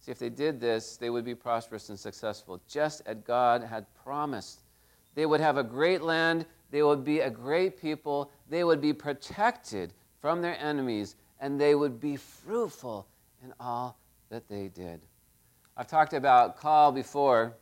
See, 0.00 0.12
if 0.12 0.18
they 0.18 0.30
did 0.30 0.60
this, 0.60 0.96
they 0.96 1.10
would 1.10 1.24
be 1.24 1.34
prosperous 1.34 1.88
and 1.88 1.98
successful, 1.98 2.60
just 2.68 3.02
as 3.06 3.16
God 3.24 3.62
had 3.62 3.86
promised. 3.94 4.60
They 5.14 5.26
would 5.26 5.40
have 5.40 5.56
a 5.56 5.64
great 5.64 6.02
land. 6.02 6.46
They 6.70 6.82
would 6.82 7.04
be 7.04 7.20
a 7.20 7.30
great 7.30 7.80
people. 7.80 8.30
They 8.48 8.64
would 8.64 8.80
be 8.80 8.92
protected 8.92 9.92
from 10.20 10.42
their 10.42 10.58
enemies, 10.58 11.16
and 11.40 11.60
they 11.60 11.74
would 11.74 12.00
be 12.00 12.16
fruitful 12.16 13.06
in 13.42 13.52
all 13.58 13.98
that 14.28 14.48
they 14.48 14.68
did. 14.68 15.06
I've 15.76 15.88
talked 15.88 16.12
about 16.12 16.56
call 16.56 16.92
before. 16.92 17.56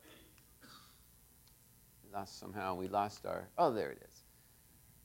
Lost 2.12 2.38
somehow, 2.40 2.74
we 2.74 2.88
lost 2.88 3.26
our. 3.26 3.48
Oh, 3.56 3.72
there 3.72 3.90
it 3.90 4.02
is. 4.02 4.07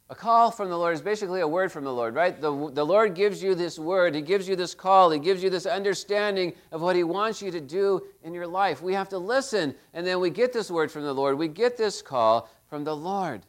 A 0.09 0.15
call 0.15 0.51
from 0.51 0.69
the 0.69 0.77
Lord 0.77 0.93
is 0.93 1.01
basically 1.01 1.41
a 1.41 1.47
word 1.47 1.71
from 1.71 1.85
the 1.85 1.93
Lord, 1.93 2.13
right? 2.13 2.39
The, 2.39 2.71
the 2.71 2.85
Lord 2.85 3.15
gives 3.15 3.41
you 3.41 3.55
this 3.55 3.79
word. 3.79 4.13
He 4.13 4.21
gives 4.21 4.47
you 4.47 4.55
this 4.55 4.75
call. 4.75 5.09
He 5.09 5.19
gives 5.19 5.41
you 5.41 5.49
this 5.49 5.65
understanding 5.65 6.53
of 6.71 6.81
what 6.81 6.95
He 6.95 7.03
wants 7.03 7.41
you 7.41 7.51
to 7.51 7.61
do 7.61 8.01
in 8.21 8.33
your 8.33 8.45
life. 8.45 8.81
We 8.81 8.93
have 8.93 9.09
to 9.09 9.17
listen, 9.17 9.73
and 9.93 10.05
then 10.05 10.19
we 10.19 10.29
get 10.29 10.51
this 10.51 10.69
word 10.69 10.91
from 10.91 11.03
the 11.03 11.13
Lord. 11.13 11.37
We 11.37 11.47
get 11.47 11.77
this 11.77 12.01
call 12.01 12.49
from 12.67 12.83
the 12.83 12.95
Lord. 12.95 13.43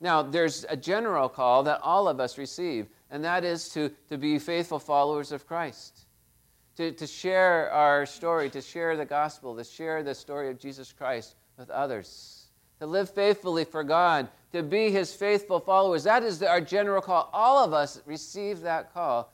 Now, 0.00 0.22
there's 0.22 0.64
a 0.68 0.76
general 0.76 1.28
call 1.28 1.64
that 1.64 1.80
all 1.82 2.08
of 2.08 2.20
us 2.20 2.38
receive, 2.38 2.86
and 3.10 3.24
that 3.24 3.44
is 3.44 3.68
to, 3.70 3.90
to 4.08 4.16
be 4.16 4.38
faithful 4.38 4.78
followers 4.78 5.30
of 5.30 5.46
Christ, 5.46 6.06
to, 6.76 6.92
to 6.92 7.06
share 7.06 7.70
our 7.70 8.06
story, 8.06 8.48
to 8.50 8.62
share 8.62 8.96
the 8.96 9.04
gospel, 9.04 9.54
to 9.56 9.64
share 9.64 10.02
the 10.02 10.14
story 10.14 10.48
of 10.48 10.58
Jesus 10.58 10.92
Christ 10.92 11.34
with 11.58 11.68
others, 11.68 12.39
to 12.80 12.86
live 12.86 13.10
faithfully 13.10 13.64
for 13.64 13.84
God, 13.84 14.28
to 14.52 14.62
be 14.62 14.90
his 14.90 15.14
faithful 15.14 15.60
followers. 15.60 16.02
That 16.04 16.22
is 16.22 16.42
our 16.42 16.60
general 16.60 17.00
call. 17.00 17.30
All 17.32 17.62
of 17.64 17.72
us 17.72 18.00
receive 18.06 18.62
that 18.62 18.92
call 18.92 19.32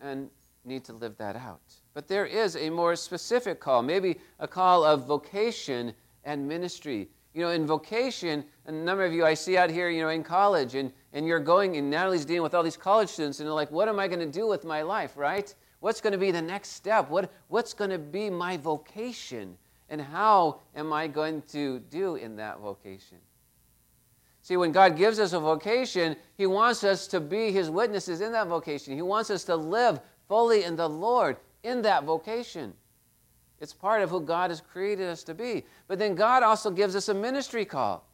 and 0.00 0.28
need 0.64 0.84
to 0.84 0.92
live 0.94 1.16
that 1.18 1.36
out. 1.36 1.60
But 1.94 2.08
there 2.08 2.26
is 2.26 2.56
a 2.56 2.70
more 2.70 2.96
specific 2.96 3.60
call, 3.60 3.82
maybe 3.82 4.16
a 4.40 4.48
call 4.48 4.84
of 4.84 5.06
vocation 5.06 5.94
and 6.24 6.48
ministry. 6.48 7.08
You 7.34 7.42
know, 7.42 7.50
in 7.50 7.66
vocation, 7.66 8.44
a 8.66 8.72
number 8.72 9.04
of 9.04 9.12
you 9.12 9.24
I 9.24 9.34
see 9.34 9.58
out 9.58 9.70
here, 9.70 9.90
you 9.90 10.00
know, 10.00 10.08
in 10.08 10.22
college, 10.22 10.74
and, 10.74 10.90
and 11.12 11.26
you're 11.26 11.38
going, 11.38 11.76
and 11.76 11.90
Natalie's 11.90 12.24
dealing 12.24 12.42
with 12.42 12.54
all 12.54 12.62
these 12.62 12.76
college 12.76 13.10
students, 13.10 13.40
and 13.40 13.46
they're 13.46 13.54
like, 13.54 13.70
what 13.70 13.88
am 13.88 14.00
I 14.00 14.08
going 14.08 14.20
to 14.20 14.26
do 14.26 14.46
with 14.46 14.64
my 14.64 14.80
life, 14.80 15.16
right? 15.16 15.54
What's 15.80 16.00
going 16.00 16.14
to 16.14 16.18
be 16.18 16.30
the 16.30 16.40
next 16.40 16.70
step? 16.70 17.10
What, 17.10 17.30
what's 17.48 17.74
going 17.74 17.90
to 17.90 17.98
be 17.98 18.30
my 18.30 18.56
vocation? 18.56 19.58
And 19.88 20.00
how 20.00 20.60
am 20.74 20.92
I 20.92 21.06
going 21.06 21.42
to 21.48 21.78
do 21.78 22.16
in 22.16 22.36
that 22.36 22.58
vocation? 22.58 23.18
See, 24.42 24.56
when 24.56 24.72
God 24.72 24.96
gives 24.96 25.18
us 25.18 25.32
a 25.32 25.40
vocation, 25.40 26.16
He 26.36 26.46
wants 26.46 26.84
us 26.84 27.06
to 27.08 27.20
be 27.20 27.50
His 27.50 27.70
witnesses 27.70 28.20
in 28.20 28.32
that 28.32 28.48
vocation. 28.48 28.94
He 28.94 29.02
wants 29.02 29.30
us 29.30 29.44
to 29.44 29.56
live 29.56 30.00
fully 30.28 30.64
in 30.64 30.76
the 30.76 30.88
Lord 30.88 31.36
in 31.62 31.82
that 31.82 32.04
vocation. 32.04 32.72
It's 33.60 33.72
part 33.72 34.02
of 34.02 34.10
who 34.10 34.20
God 34.20 34.50
has 34.50 34.60
created 34.60 35.08
us 35.08 35.22
to 35.24 35.34
be. 35.34 35.64
But 35.88 35.98
then 35.98 36.14
God 36.14 36.42
also 36.42 36.70
gives 36.70 36.94
us 36.94 37.08
a 37.08 37.14
ministry 37.14 37.64
call. 37.64 38.06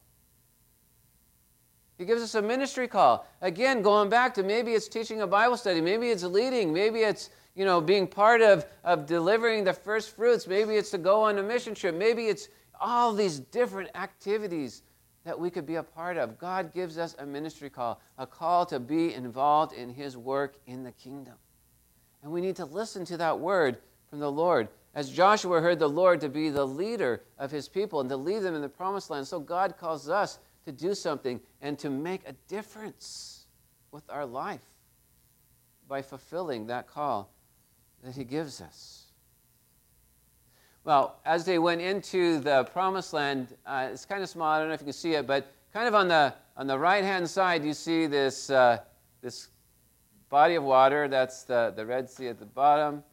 He 1.99 2.05
gives 2.05 2.23
us 2.23 2.35
a 2.35 2.43
ministry 2.43 2.88
call. 2.88 3.26
Again, 3.43 3.83
going 3.83 4.09
back 4.09 4.35
to 4.35 4.43
maybe 4.43 4.73
it's 4.73 4.88
teaching 4.88 5.21
a 5.21 5.26
Bible 5.26 5.57
study, 5.57 5.81
maybe 5.81 6.09
it's 6.09 6.23
leading, 6.23 6.73
maybe 6.73 7.00
it's 7.00 7.31
you 7.55 7.65
know 7.65 7.81
being 7.81 8.07
part 8.07 8.41
of, 8.41 8.67
of 8.85 9.07
delivering 9.07 9.65
the 9.65 9.73
first 9.73 10.17
fruits, 10.17 10.47
maybe 10.47 10.75
it's 10.75 10.91
to 10.91 10.99
go 10.99 11.23
on 11.23 11.39
a 11.39 11.43
mission 11.43 11.75
trip, 11.75 11.95
maybe 11.95 12.27
it's 12.27 12.49
all 12.81 13.13
these 13.13 13.39
different 13.39 13.91
activities 13.95 14.83
that 15.25 15.39
we 15.39 15.51
could 15.51 15.67
be 15.67 15.77
a 15.77 15.83
part 15.83 16.17
of. 16.17 16.39
God 16.39 16.73
gives 16.75 16.99
us 16.99 17.15
a 17.19 17.27
ministry 17.27 17.71
call, 17.71 18.01
a 18.19 18.27
call 18.27 18.67
to 18.67 18.81
be 18.81 19.15
involved 19.15 19.73
in 19.73 19.89
His 19.89 20.17
work 20.17 20.57
in 20.67 20.83
the 20.83 20.93
kingdom. 20.93 21.35
And 22.23 22.33
we 22.33 22.41
need 22.41 22.57
to 22.57 22.65
listen 22.65 23.05
to 23.07 23.17
that 23.19 23.39
word 23.39 23.79
from 24.09 24.21
the 24.21 24.31
Lord. 24.31 24.69
As 24.95 25.11
Joshua 25.11 25.61
heard 25.61 25.79
the 25.79 25.89
Lord 25.89 26.21
to 26.21 26.29
be 26.29 26.51
the 26.51 26.67
leader 26.67 27.23
of 27.39 27.51
his 27.51 27.69
people 27.69 28.01
and 28.01 28.11
to 28.11 28.17
lead 28.17 28.43
them 28.43 28.55
in 28.55 28.61
the 28.61 28.69
promised 28.69 29.11
land, 29.11 29.27
so 29.27 29.41
God 29.41 29.77
calls 29.79 30.09
us 30.09 30.39
to 30.67 30.73
do 30.73 30.95
something 30.95 31.41
and 31.63 31.79
to 31.79 31.89
make 31.89 32.21
a 32.29 32.35
difference 32.47 33.47
with 33.91 34.05
our 34.11 34.27
life 34.27 34.61
by 35.89 36.03
fulfilling 36.03 36.67
that 36.67 36.87
call 36.87 37.32
that 38.03 38.15
He 38.15 38.25
gives 38.25 38.61
us. 38.61 39.03
Well, 40.85 41.21
as 41.25 41.45
they 41.45 41.61
went 41.61 41.81
into 41.81 42.41
the 42.41 42.65
promised 42.65 43.13
land, 43.13 43.55
uh, 43.67 43.89
it's 43.93 44.05
kind 44.05 44.23
of 44.23 44.29
small. 44.29 44.49
I 44.49 44.59
don't 44.59 44.69
know 44.69 44.75
if 44.75 44.81
you 44.81 44.87
can 44.87 44.93
see 44.93 45.15
it, 45.15 45.29
but 45.29 45.53
kind 45.73 45.87
of 45.87 45.95
on 45.95 46.09
the 46.09 46.35
on 46.57 46.67
the 46.67 46.79
right 46.79 47.05
hand 47.05 47.29
side, 47.29 47.65
you 47.65 47.73
see 47.73 48.07
this 48.07 48.51
uh, 48.51 48.79
this 49.21 49.49
body 50.29 50.57
of 50.57 50.65
water. 50.65 51.07
That's 51.07 51.45
the 51.45 51.73
the 51.77 51.87
Red 51.87 52.11
Sea 52.11 52.29
at 52.29 52.41
the 52.41 52.47
bottom, 52.47 53.05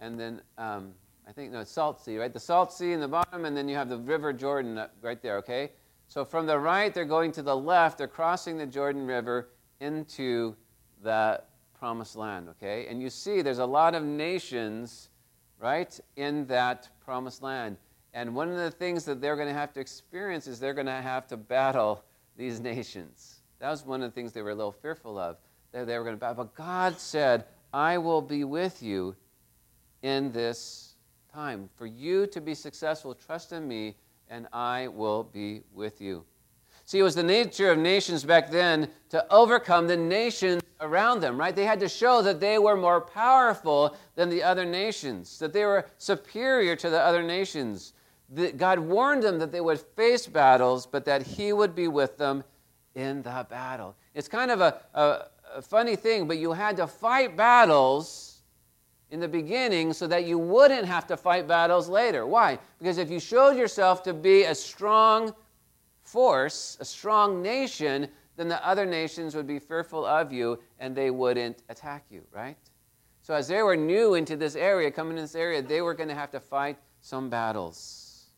and 0.00 0.18
then 0.18 0.40
um, 0.56 0.94
I 1.28 1.32
think 1.32 1.52
no, 1.52 1.60
it's 1.60 1.70
Salt 1.70 2.00
Sea, 2.02 2.16
right? 2.16 2.32
The 2.32 2.40
Salt 2.40 2.72
Sea 2.72 2.92
in 2.92 3.00
the 3.00 3.08
bottom, 3.08 3.44
and 3.44 3.54
then 3.54 3.68
you 3.68 3.76
have 3.76 3.90
the 3.90 3.98
River 3.98 4.32
Jordan 4.32 4.82
right 5.02 5.20
there. 5.20 5.36
Okay, 5.36 5.72
so 6.06 6.24
from 6.24 6.46
the 6.46 6.58
right, 6.58 6.94
they're 6.94 7.04
going 7.04 7.30
to 7.32 7.42
the 7.42 7.56
left. 7.56 7.98
They're 7.98 8.08
crossing 8.08 8.56
the 8.56 8.66
Jordan 8.66 9.06
River 9.06 9.50
into 9.80 10.56
the 11.02 11.42
promised 11.78 12.16
land, 12.16 12.48
okay? 12.48 12.86
And 12.88 13.00
you 13.00 13.10
see 13.10 13.42
there's 13.42 13.58
a 13.58 13.66
lot 13.66 13.94
of 13.94 14.04
nations, 14.04 15.10
right, 15.58 15.98
in 16.16 16.46
that 16.46 16.88
promised 17.04 17.42
land. 17.42 17.76
And 18.14 18.34
one 18.34 18.48
of 18.48 18.56
the 18.56 18.70
things 18.70 19.04
that 19.04 19.20
they're 19.20 19.36
going 19.36 19.48
to 19.48 19.54
have 19.54 19.72
to 19.74 19.80
experience 19.80 20.46
is 20.46 20.58
they're 20.58 20.74
going 20.74 20.86
to 20.86 20.92
have 20.92 21.26
to 21.28 21.36
battle 21.36 22.04
these 22.36 22.60
nations. 22.60 23.40
That 23.58 23.70
was 23.70 23.84
one 23.84 24.02
of 24.02 24.10
the 24.10 24.14
things 24.14 24.32
they 24.32 24.42
were 24.42 24.50
a 24.50 24.54
little 24.54 24.72
fearful 24.72 25.18
of. 25.18 25.36
That 25.72 25.86
they 25.86 25.98
were 25.98 26.04
going 26.04 26.16
to 26.16 26.20
battle. 26.20 26.44
But 26.44 26.54
God 26.54 26.98
said, 26.98 27.44
I 27.72 27.98
will 27.98 28.22
be 28.22 28.44
with 28.44 28.82
you 28.82 29.14
in 30.02 30.32
this 30.32 30.94
time. 31.32 31.68
For 31.76 31.86
you 31.86 32.26
to 32.28 32.40
be 32.40 32.54
successful, 32.54 33.14
trust 33.14 33.52
in 33.52 33.68
me 33.68 33.96
and 34.30 34.46
I 34.52 34.88
will 34.88 35.24
be 35.24 35.62
with 35.72 36.00
you. 36.00 36.24
See, 36.88 37.00
it 37.00 37.02
was 37.02 37.14
the 37.14 37.22
nature 37.22 37.70
of 37.70 37.76
nations 37.76 38.24
back 38.24 38.50
then 38.50 38.88
to 39.10 39.22
overcome 39.30 39.86
the 39.86 39.96
nations 39.98 40.62
around 40.80 41.20
them, 41.20 41.38
right? 41.38 41.54
They 41.54 41.66
had 41.66 41.80
to 41.80 41.88
show 41.88 42.22
that 42.22 42.40
they 42.40 42.58
were 42.58 42.78
more 42.78 43.02
powerful 43.02 43.94
than 44.14 44.30
the 44.30 44.42
other 44.42 44.64
nations, 44.64 45.38
that 45.40 45.52
they 45.52 45.66
were 45.66 45.84
superior 45.98 46.76
to 46.76 46.88
the 46.88 46.98
other 46.98 47.22
nations. 47.22 47.92
That 48.30 48.56
God 48.56 48.78
warned 48.78 49.22
them 49.22 49.38
that 49.38 49.52
they 49.52 49.60
would 49.60 49.78
face 49.78 50.26
battles, 50.26 50.86
but 50.86 51.04
that 51.04 51.20
He 51.20 51.52
would 51.52 51.74
be 51.74 51.88
with 51.88 52.16
them 52.16 52.42
in 52.94 53.20
the 53.20 53.46
battle. 53.50 53.94
It's 54.14 54.26
kind 54.26 54.50
of 54.50 54.62
a, 54.62 54.80
a, 54.94 55.26
a 55.56 55.60
funny 55.60 55.94
thing, 55.94 56.26
but 56.26 56.38
you 56.38 56.54
had 56.54 56.78
to 56.78 56.86
fight 56.86 57.36
battles 57.36 58.40
in 59.10 59.20
the 59.20 59.28
beginning 59.28 59.92
so 59.92 60.06
that 60.06 60.24
you 60.24 60.38
wouldn't 60.38 60.86
have 60.86 61.06
to 61.08 61.18
fight 61.18 61.46
battles 61.46 61.90
later. 61.90 62.26
Why? 62.26 62.58
Because 62.78 62.96
if 62.96 63.10
you 63.10 63.20
showed 63.20 63.58
yourself 63.58 64.02
to 64.04 64.14
be 64.14 64.44
a 64.44 64.54
strong 64.54 65.34
force, 66.12 66.76
a 66.80 66.84
strong 66.84 67.42
nation, 67.42 68.08
then 68.36 68.48
the 68.48 68.66
other 68.66 68.86
nations 68.86 69.34
would 69.34 69.46
be 69.46 69.58
fearful 69.58 70.06
of 70.06 70.32
you 70.32 70.58
and 70.78 70.94
they 70.94 71.10
wouldn't 71.10 71.62
attack 71.68 72.04
you, 72.10 72.22
right? 72.32 72.56
So 73.20 73.34
as 73.34 73.48
they 73.48 73.62
were 73.62 73.76
new 73.76 74.14
into 74.14 74.36
this 74.36 74.56
area, 74.56 74.90
coming 74.90 75.16
to 75.16 75.22
this 75.22 75.34
area, 75.34 75.60
they 75.60 75.82
were 75.82 75.94
going 75.94 76.08
to 76.08 76.14
have 76.14 76.30
to 76.30 76.40
fight 76.40 76.78
some 77.00 77.28
battles. 77.28 78.30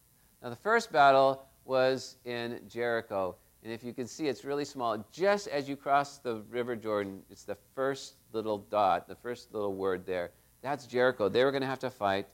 Now, 0.43 0.51
the 0.51 0.57
first 0.57 0.91
battle 0.91 1.45
was 1.65 2.17
in 2.25 2.61
Jericho. 2.69 3.37
And 3.63 3.73
if 3.73 3.85
you 3.85 3.93
can 3.93 4.07
see, 4.07 4.27
it's 4.27 4.45
really 4.45 4.65
small. 4.65 5.05
Just 5.13 5.47
as 5.49 5.69
you 5.69 5.77
cross 5.77 6.19
the 6.19 6.43
River 6.51 6.75
Jordan, 6.75 7.23
it's 7.31 7.45
the 7.45 7.57
first 7.75 8.15
little 8.33 8.59
dot, 8.59 9.07
the 9.07 9.15
first 9.15 9.53
little 9.53 9.75
word 9.75 10.07
there. 10.07 10.31
That's 10.63 10.87
Jericho. 10.87 11.29
They 11.29 11.45
were 11.45 11.51
going 11.53 11.63
to 11.63 11.69
have 11.69 11.79
to 11.81 11.91
fight 11.91 12.27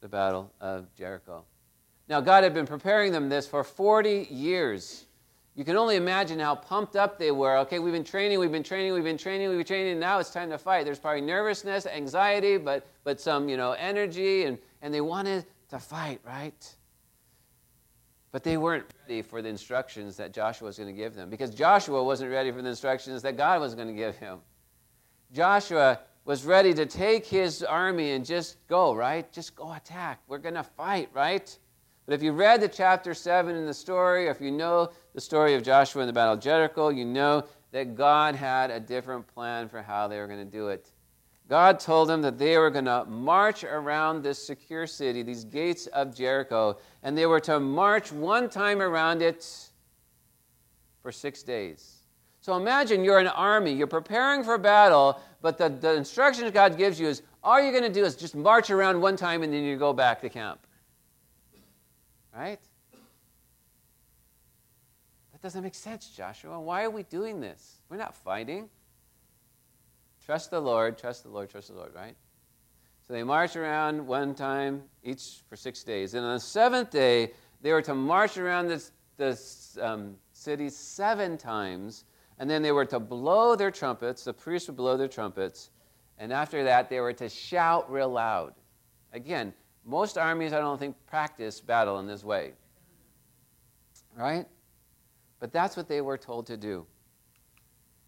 the 0.00 0.08
battle 0.08 0.52
of 0.60 0.92
Jericho. 0.94 1.44
Now, 2.08 2.20
God 2.20 2.44
had 2.44 2.52
been 2.52 2.66
preparing 2.66 3.12
them 3.12 3.28
this 3.28 3.46
for 3.46 3.64
40 3.64 4.28
years. 4.30 5.06
You 5.54 5.64
can 5.64 5.76
only 5.76 5.96
imagine 5.96 6.38
how 6.38 6.56
pumped 6.56 6.96
up 6.96 7.18
they 7.18 7.30
were. 7.30 7.58
Okay, 7.58 7.78
we've 7.78 7.92
been 7.92 8.04
training, 8.04 8.40
we've 8.40 8.50
been 8.50 8.64
training, 8.64 8.92
we've 8.92 9.04
been 9.04 9.16
training, 9.16 9.48
we've 9.48 9.58
been 9.58 9.66
training, 9.66 10.00
now 10.00 10.18
it's 10.18 10.30
time 10.30 10.50
to 10.50 10.58
fight. 10.58 10.84
There's 10.84 10.98
probably 10.98 11.20
nervousness, 11.20 11.86
anxiety, 11.86 12.58
but, 12.58 12.86
but 13.04 13.20
some, 13.20 13.48
you 13.48 13.56
know, 13.56 13.72
energy, 13.72 14.44
and, 14.44 14.58
and 14.82 14.92
they 14.92 15.00
wanted 15.00 15.46
to 15.68 15.78
fight, 15.78 16.20
right? 16.26 16.74
But 18.32 18.42
they 18.42 18.56
weren't 18.56 18.86
ready 19.02 19.22
for 19.22 19.42
the 19.42 19.48
instructions 19.48 20.16
that 20.16 20.34
Joshua 20.34 20.66
was 20.66 20.76
going 20.76 20.88
to 20.88 20.92
give 20.92 21.14
them 21.14 21.30
because 21.30 21.50
Joshua 21.50 22.02
wasn't 22.02 22.32
ready 22.32 22.50
for 22.50 22.60
the 22.60 22.68
instructions 22.68 23.22
that 23.22 23.36
God 23.36 23.60
was 23.60 23.76
going 23.76 23.86
to 23.86 23.94
give 23.94 24.16
him. 24.16 24.40
Joshua 25.32 26.00
was 26.24 26.44
ready 26.44 26.74
to 26.74 26.84
take 26.84 27.24
his 27.24 27.62
army 27.62 28.10
and 28.10 28.24
just 28.24 28.56
go, 28.66 28.92
right? 28.92 29.30
Just 29.32 29.54
go 29.54 29.72
attack. 29.72 30.20
We're 30.26 30.38
going 30.38 30.54
to 30.54 30.64
fight, 30.64 31.10
right? 31.12 31.56
But 32.06 32.14
if 32.14 32.22
you 32.22 32.32
read 32.32 32.60
the 32.60 32.68
chapter 32.68 33.14
7 33.14 33.54
in 33.54 33.64
the 33.64 33.74
story, 33.74 34.28
or 34.28 34.30
if 34.30 34.40
you 34.40 34.50
know 34.50 34.90
the 35.14 35.20
story 35.20 35.54
of 35.54 35.62
Joshua 35.62 36.02
in 36.02 36.06
the 36.06 36.12
Battle 36.12 36.34
of 36.34 36.40
Jericho, 36.40 36.90
you 36.90 37.04
know 37.04 37.44
that 37.72 37.96
God 37.96 38.34
had 38.34 38.70
a 38.70 38.78
different 38.78 39.26
plan 39.26 39.68
for 39.68 39.82
how 39.82 40.06
they 40.06 40.18
were 40.18 40.26
going 40.26 40.44
to 40.44 40.44
do 40.44 40.68
it. 40.68 40.90
God 41.48 41.78
told 41.78 42.08
them 42.08 42.22
that 42.22 42.38
they 42.38 42.56
were 42.56 42.70
going 42.70 42.86
to 42.86 43.04
march 43.04 43.64
around 43.64 44.22
this 44.22 44.44
secure 44.44 44.86
city, 44.86 45.22
these 45.22 45.44
gates 45.44 45.86
of 45.88 46.14
Jericho, 46.14 46.78
and 47.02 47.16
they 47.16 47.26
were 47.26 47.40
to 47.40 47.60
march 47.60 48.12
one 48.12 48.48
time 48.48 48.80
around 48.80 49.20
it 49.20 49.70
for 51.02 51.12
six 51.12 51.42
days. 51.42 52.04
So 52.40 52.56
imagine 52.56 53.04
you're 53.04 53.18
an 53.18 53.26
army, 53.28 53.72
you're 53.72 53.86
preparing 53.86 54.44
for 54.44 54.56
battle, 54.58 55.20
but 55.42 55.58
the, 55.58 55.68
the 55.68 55.94
instructions 55.94 56.50
God 56.50 56.76
gives 56.76 57.00
you 57.00 57.08
is 57.08 57.22
all 57.42 57.60
you're 57.60 57.72
going 57.72 57.84
to 57.84 57.92
do 57.92 58.04
is 58.04 58.16
just 58.16 58.34
march 58.34 58.70
around 58.70 59.00
one 59.00 59.16
time 59.16 59.42
and 59.42 59.52
then 59.52 59.64
you 59.64 59.76
go 59.76 59.92
back 59.92 60.20
to 60.22 60.28
camp. 60.28 60.63
Right? 62.36 62.58
That 65.32 65.42
doesn't 65.42 65.62
make 65.62 65.74
sense, 65.74 66.08
Joshua. 66.08 66.60
Why 66.60 66.84
are 66.84 66.90
we 66.90 67.04
doing 67.04 67.40
this? 67.40 67.78
We're 67.88 67.96
not 67.96 68.14
fighting. 68.14 68.68
Trust 70.24 70.50
the 70.50 70.60
Lord, 70.60 70.98
trust 70.98 71.22
the 71.22 71.28
Lord, 71.28 71.50
trust 71.50 71.68
the 71.68 71.74
Lord, 71.74 71.94
right? 71.94 72.16
So 73.06 73.12
they 73.12 73.22
marched 73.22 73.56
around 73.56 74.04
one 74.06 74.34
time 74.34 74.82
each 75.02 75.42
for 75.48 75.56
six 75.56 75.84
days. 75.84 76.14
And 76.14 76.24
on 76.24 76.34
the 76.34 76.40
seventh 76.40 76.90
day, 76.90 77.32
they 77.60 77.72
were 77.72 77.82
to 77.82 77.94
march 77.94 78.38
around 78.38 78.68
this, 78.68 78.92
this 79.18 79.76
um, 79.80 80.16
city 80.32 80.70
seven 80.70 81.36
times. 81.36 82.04
And 82.38 82.48
then 82.48 82.62
they 82.62 82.72
were 82.72 82.86
to 82.86 82.98
blow 82.98 83.54
their 83.54 83.70
trumpets. 83.70 84.24
The 84.24 84.32
priests 84.32 84.68
would 84.68 84.76
blow 84.76 84.96
their 84.96 85.08
trumpets. 85.08 85.70
And 86.18 86.32
after 86.32 86.64
that, 86.64 86.88
they 86.88 87.00
were 87.00 87.12
to 87.12 87.28
shout 87.28 87.90
real 87.92 88.08
loud. 88.08 88.54
Again, 89.12 89.52
most 89.84 90.16
armies, 90.18 90.52
I 90.52 90.60
don't 90.60 90.78
think, 90.78 90.96
practice 91.06 91.60
battle 91.60 91.98
in 91.98 92.06
this 92.06 92.24
way. 92.24 92.52
Right? 94.16 94.46
But 95.40 95.52
that's 95.52 95.76
what 95.76 95.88
they 95.88 96.00
were 96.00 96.16
told 96.16 96.46
to 96.46 96.56
do. 96.56 96.86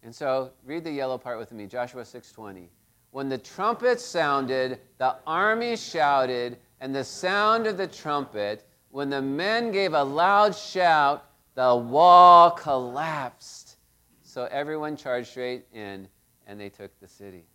And 0.03 0.15
so 0.15 0.51
read 0.63 0.83
the 0.83 0.91
yellow 0.91 1.17
part 1.17 1.37
with 1.37 1.51
me, 1.51 1.67
Joshua 1.67 2.03
6:20. 2.03 2.69
When 3.11 3.29
the 3.29 3.37
trumpet 3.37 3.99
sounded, 3.99 4.79
the 4.97 5.15
army 5.25 5.75
shouted, 5.75 6.59
and 6.79 6.95
the 6.95 7.03
sound 7.03 7.67
of 7.67 7.77
the 7.77 7.87
trumpet, 7.87 8.67
when 8.89 9.09
the 9.09 9.21
men 9.21 9.71
gave 9.71 9.93
a 9.93 10.03
loud 10.03 10.55
shout, 10.55 11.25
the 11.55 11.75
wall 11.75 12.51
collapsed. 12.51 13.77
So 14.21 14.45
everyone 14.45 14.95
charged 14.95 15.29
straight 15.29 15.65
in, 15.73 16.07
and 16.45 16.59
they 16.59 16.69
took 16.69 16.97
the 16.99 17.07
city. 17.07 17.45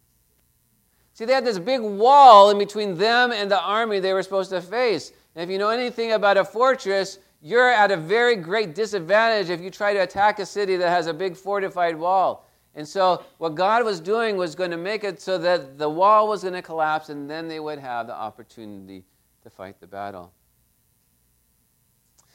See, 1.15 1.25
they 1.25 1.35
had 1.35 1.45
this 1.45 1.59
big 1.59 1.81
wall 1.81 2.51
in 2.51 2.59
between 2.59 2.97
them 2.97 3.33
and 3.33 3.51
the 3.51 3.61
army 3.61 4.01
they 4.01 4.15
were 4.15 4.23
supposed 4.23 4.51
to 4.51 4.61
face. 4.61 5.13
And 5.35 5.43
if 5.43 5.51
you 5.51 5.59
know 5.59 5.69
anything 5.69 6.13
about 6.13 6.37
a 6.37 6.45
fortress, 6.45 7.19
you're 7.43 7.69
at 7.69 7.91
a 7.91 7.97
very 7.97 8.37
great 8.37 8.75
disadvantage 8.75 9.51
if 9.51 9.61
you 9.61 9.71
try 9.71 9.93
to 9.93 10.01
attack 10.01 10.39
a 10.39 10.47
city 10.47 10.77
that 10.77 10.89
has 10.89 11.09
a 11.09 11.15
big 11.15 11.37
fortified 11.37 11.99
wall. 11.99 12.49
And 12.75 12.89
so, 12.89 13.25
what 13.37 13.55
God 13.55 13.85
was 13.85 14.01
doing 14.01 14.37
was 14.37 14.55
going 14.55 14.71
to 14.71 14.79
make 14.79 15.05
it 15.05 15.21
so 15.21 15.37
that 15.39 15.77
the 15.77 15.91
wall 15.91 16.27
was 16.27 16.43
going 16.43 16.55
to 16.55 16.63
collapse, 16.63 17.11
and 17.11 17.29
then 17.29 17.47
they 17.47 17.61
would 17.61 17.79
have 17.79 18.07
the 18.07 18.15
opportunity 18.15 19.05
to 19.43 19.51
fight 19.51 19.79
the 19.79 19.87
battle. 19.87 20.33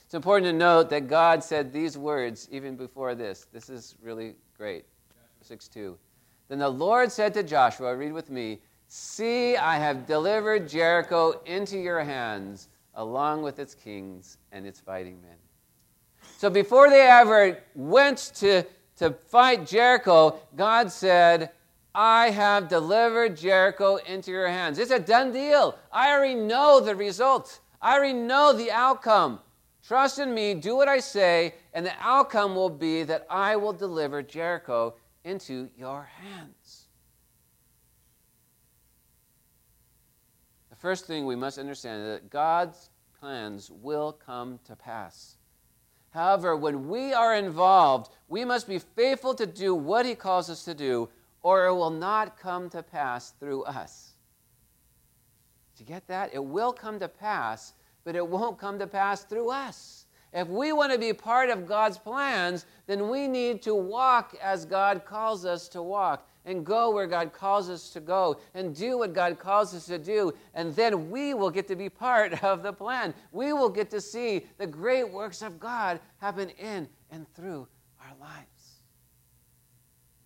It's 0.05 0.13
important 0.13 0.45
to 0.51 0.53
note 0.53 0.89
that 0.91 1.07
God 1.07 1.43
said 1.43 1.73
these 1.73 1.97
words 1.97 2.47
even 2.51 2.75
before 2.75 3.15
this. 3.15 3.47
This 3.51 3.69
is 3.69 3.95
really 4.01 4.35
great. 4.55 4.85
6 5.41 5.67
2. 5.67 5.97
Then 6.49 6.59
the 6.59 6.69
Lord 6.69 7.11
said 7.11 7.33
to 7.33 7.43
Joshua, 7.43 7.95
read 7.95 8.13
with 8.13 8.29
me, 8.29 8.59
See, 8.89 9.57
I 9.57 9.77
have 9.77 10.07
delivered 10.07 10.69
Jericho 10.69 11.41
into 11.45 11.77
your 11.77 12.01
hands 12.01 12.69
along 12.95 13.41
with 13.41 13.59
its 13.59 13.75
kings 13.75 14.37
and 14.51 14.65
its 14.65 14.79
fighting 14.79 15.21
men. 15.21 15.35
So 16.37 16.49
before 16.49 16.89
they 16.89 17.01
ever 17.01 17.59
went 17.75 18.31
to, 18.35 18.63
to 18.97 19.11
fight 19.11 19.67
Jericho, 19.67 20.39
God 20.55 20.91
said, 20.91 21.51
I 21.93 22.29
have 22.29 22.69
delivered 22.69 23.35
Jericho 23.35 23.97
into 23.97 24.31
your 24.31 24.47
hands. 24.47 24.79
It's 24.79 24.91
a 24.91 24.99
done 24.99 25.33
deal. 25.33 25.77
I 25.91 26.11
already 26.11 26.35
know 26.35 26.79
the 26.79 26.95
result, 26.95 27.59
I 27.81 27.97
already 27.97 28.13
know 28.13 28.53
the 28.53 28.71
outcome. 28.71 29.39
Trust 29.85 30.19
in 30.19 30.33
me, 30.33 30.53
do 30.53 30.75
what 30.75 30.89
I 30.89 30.99
say, 30.99 31.55
and 31.73 31.85
the 31.85 31.93
outcome 32.01 32.55
will 32.55 32.69
be 32.69 33.03
that 33.03 33.25
I 33.29 33.55
will 33.55 33.71
deliver 33.71 34.21
Jericho 34.21 34.95
into 35.23 35.69
your 35.77 36.09
hands. 36.21 36.87
The 40.69 40.75
first 40.75 41.05
thing 41.05 41.25
we 41.25 41.35
must 41.35 41.57
understand 41.57 42.03
is 42.03 42.07
that 42.07 42.29
God's 42.29 42.89
plans 43.19 43.71
will 43.71 44.11
come 44.11 44.59
to 44.65 44.75
pass. 44.75 45.37
However, 46.11 46.55
when 46.55 46.87
we 46.87 47.13
are 47.13 47.35
involved, 47.35 48.11
we 48.27 48.45
must 48.45 48.67
be 48.67 48.79
faithful 48.79 49.33
to 49.35 49.45
do 49.45 49.75
what 49.75 50.05
He 50.05 50.15
calls 50.15 50.49
us 50.49 50.63
to 50.65 50.73
do, 50.73 51.09
or 51.41 51.67
it 51.67 51.75
will 51.75 51.89
not 51.89 52.39
come 52.39 52.69
to 52.71 52.81
pass 52.81 53.31
through 53.39 53.63
us. 53.63 54.13
Do 55.75 55.83
you 55.83 55.87
get 55.87 56.07
that? 56.07 56.33
It 56.33 56.43
will 56.43 56.73
come 56.73 56.99
to 56.99 57.07
pass, 57.07 57.73
but 58.03 58.15
it 58.15 58.27
won't 58.27 58.57
come 58.57 58.79
to 58.79 58.87
pass 58.87 59.23
through 59.23 59.51
us. 59.51 60.06
If 60.33 60.47
we 60.47 60.73
want 60.73 60.91
to 60.91 60.99
be 60.99 61.13
part 61.13 61.49
of 61.49 61.67
God's 61.67 61.97
plans, 61.97 62.65
then 62.85 63.09
we 63.09 63.27
need 63.27 63.61
to 63.63 63.73
walk 63.73 64.35
as 64.41 64.65
God 64.65 65.05
calls 65.05 65.45
us 65.45 65.67
to 65.69 65.81
walk 65.81 66.27
and 66.45 66.65
go 66.65 66.91
where 66.91 67.07
God 67.07 67.33
calls 67.33 67.69
us 67.69 67.89
to 67.91 67.99
go 67.99 68.39
and 68.53 68.75
do 68.75 68.97
what 68.97 69.13
God 69.13 69.37
calls 69.37 69.75
us 69.75 69.85
to 69.87 69.99
do. 69.99 70.33
And 70.53 70.75
then 70.75 71.09
we 71.09 71.33
will 71.33 71.49
get 71.49 71.67
to 71.67 71.75
be 71.75 71.89
part 71.89 72.43
of 72.43 72.63
the 72.63 72.73
plan. 72.73 73.13
We 73.31 73.53
will 73.53 73.69
get 73.69 73.89
to 73.91 74.01
see 74.01 74.45
the 74.57 74.67
great 74.67 75.11
works 75.11 75.41
of 75.41 75.59
God 75.59 75.99
happen 76.19 76.49
in 76.51 76.87
and 77.11 77.27
through 77.33 77.67
our 78.01 78.13
lives. 78.19 78.47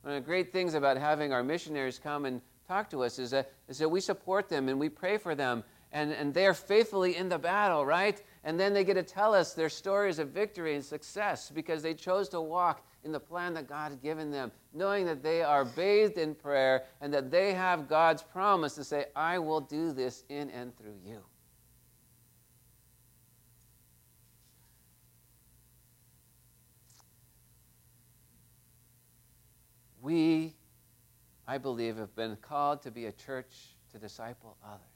One 0.03 0.15
of 0.15 0.23
the 0.23 0.25
great 0.25 0.51
things 0.51 0.73
about 0.73 0.97
having 0.97 1.31
our 1.31 1.43
missionaries 1.43 1.99
come 1.99 2.25
and 2.25 2.41
talk 2.67 2.89
to 2.89 3.03
us 3.03 3.19
is 3.19 3.31
that, 3.31 3.51
is 3.67 3.77
that 3.79 3.89
we 3.89 3.99
support 3.99 4.49
them 4.49 4.69
and 4.69 4.79
we 4.79 4.89
pray 4.89 5.17
for 5.17 5.35
them 5.35 5.63
and, 5.91 6.11
and 6.11 6.33
they're 6.33 6.53
faithfully 6.53 7.17
in 7.17 7.29
the 7.29 7.37
battle, 7.37 7.85
right? 7.85 8.21
And 8.43 8.59
then 8.59 8.73
they 8.73 8.83
get 8.83 8.95
to 8.95 9.03
tell 9.03 9.35
us 9.35 9.53
their 9.53 9.69
stories 9.69 10.17
of 10.17 10.29
victory 10.29 10.75
and 10.75 10.83
success 10.83 11.51
because 11.53 11.83
they 11.83 11.93
chose 11.93 12.27
to 12.29 12.41
walk 12.41 12.83
in 13.03 13.11
the 13.11 13.19
plan 13.19 13.53
that 13.53 13.67
God 13.67 13.91
had 13.91 14.01
given 14.01 14.31
them, 14.31 14.51
knowing 14.73 15.05
that 15.05 15.21
they 15.21 15.43
are 15.43 15.65
bathed 15.65 16.17
in 16.17 16.33
prayer 16.33 16.83
and 17.01 17.13
that 17.13 17.29
they 17.29 17.53
have 17.53 17.87
God's 17.87 18.23
promise 18.23 18.73
to 18.75 18.83
say, 18.83 19.05
I 19.15 19.39
will 19.39 19.61
do 19.61 19.91
this 19.91 20.23
in 20.29 20.49
and 20.49 20.75
through 20.75 20.97
you. 21.05 21.21
We, 30.01 30.55
I 31.47 31.59
believe, 31.59 31.97
have 31.97 32.15
been 32.15 32.35
called 32.37 32.81
to 32.83 32.91
be 32.91 33.05
a 33.05 33.11
church 33.11 33.75
to 33.91 33.99
disciple 33.99 34.57
others. 34.65 34.90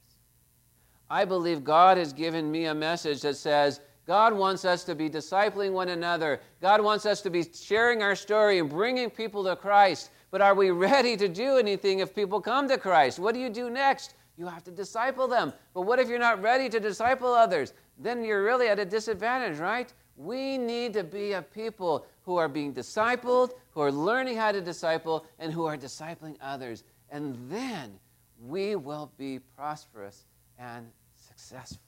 I 1.08 1.24
believe 1.24 1.62
God 1.62 1.98
has 1.98 2.12
given 2.12 2.50
me 2.50 2.66
a 2.66 2.74
message 2.74 3.22
that 3.22 3.36
says, 3.36 3.80
God 4.06 4.32
wants 4.32 4.64
us 4.64 4.84
to 4.84 4.94
be 4.94 5.10
discipling 5.10 5.72
one 5.72 5.88
another. 5.88 6.40
God 6.60 6.80
wants 6.80 7.06
us 7.06 7.20
to 7.22 7.30
be 7.30 7.44
sharing 7.52 8.02
our 8.02 8.14
story 8.14 8.58
and 8.58 8.70
bringing 8.70 9.10
people 9.10 9.44
to 9.44 9.56
Christ. 9.56 10.10
But 10.30 10.40
are 10.40 10.54
we 10.54 10.70
ready 10.88 11.16
to 11.16 11.28
do 11.28 11.58
anything 11.58 11.98
if 12.00 12.14
people 12.14 12.40
come 12.40 12.68
to 12.68 12.78
Christ? 12.78 13.18
What 13.18 13.34
do 13.34 13.40
you 13.40 13.50
do 13.50 13.68
next? 13.70 14.14
You 14.36 14.46
have 14.46 14.64
to 14.64 14.70
disciple 14.70 15.26
them. 15.26 15.52
But 15.74 15.82
what 15.82 15.98
if 15.98 16.08
you're 16.08 16.18
not 16.18 16.42
ready 16.42 16.68
to 16.68 16.78
disciple 16.78 17.32
others? 17.32 17.72
Then 17.98 18.24
you're 18.24 18.44
really 18.44 18.68
at 18.68 18.78
a 18.78 18.84
disadvantage, 18.84 19.58
right? 19.58 19.92
We 20.16 20.58
need 20.58 20.92
to 20.94 21.04
be 21.04 21.32
a 21.32 21.42
people 21.42 22.06
who 22.22 22.36
are 22.36 22.48
being 22.48 22.74
discipled, 22.74 23.52
who 23.70 23.80
are 23.80 23.92
learning 23.92 24.36
how 24.36 24.52
to 24.52 24.60
disciple, 24.60 25.24
and 25.38 25.52
who 25.52 25.64
are 25.64 25.76
discipling 25.76 26.36
others. 26.40 26.84
And 27.10 27.36
then 27.50 27.98
we 28.40 28.76
will 28.76 29.10
be 29.16 29.38
prosperous 29.38 30.25
and 30.58 30.86
successful. 31.16 31.80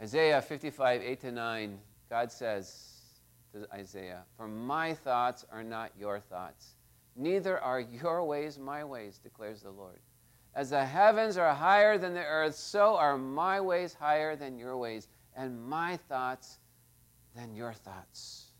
Isaiah 0.00 0.42
55, 0.42 1.02
8 1.02 1.20
to 1.20 1.32
9, 1.32 1.78
God 2.10 2.32
says 2.32 2.94
to 3.52 3.66
Isaiah, 3.72 4.24
For 4.36 4.48
my 4.48 4.94
thoughts 4.94 5.44
are 5.50 5.62
not 5.62 5.92
your 5.98 6.20
thoughts, 6.20 6.74
neither 7.16 7.60
are 7.60 7.80
your 7.80 8.24
ways 8.24 8.58
my 8.58 8.84
ways, 8.84 9.18
declares 9.22 9.62
the 9.62 9.70
Lord. 9.70 10.00
As 10.54 10.70
the 10.70 10.84
heavens 10.84 11.36
are 11.36 11.54
higher 11.54 11.98
than 11.98 12.14
the 12.14 12.24
earth, 12.24 12.54
so 12.54 12.96
are 12.96 13.18
my 13.18 13.60
ways 13.60 13.94
higher 13.94 14.36
than 14.36 14.58
your 14.58 14.76
ways, 14.76 15.08
and 15.36 15.60
my 15.60 15.96
thoughts 15.96 16.58
than 17.34 17.54
your 17.54 17.72
thoughts. 17.72 18.52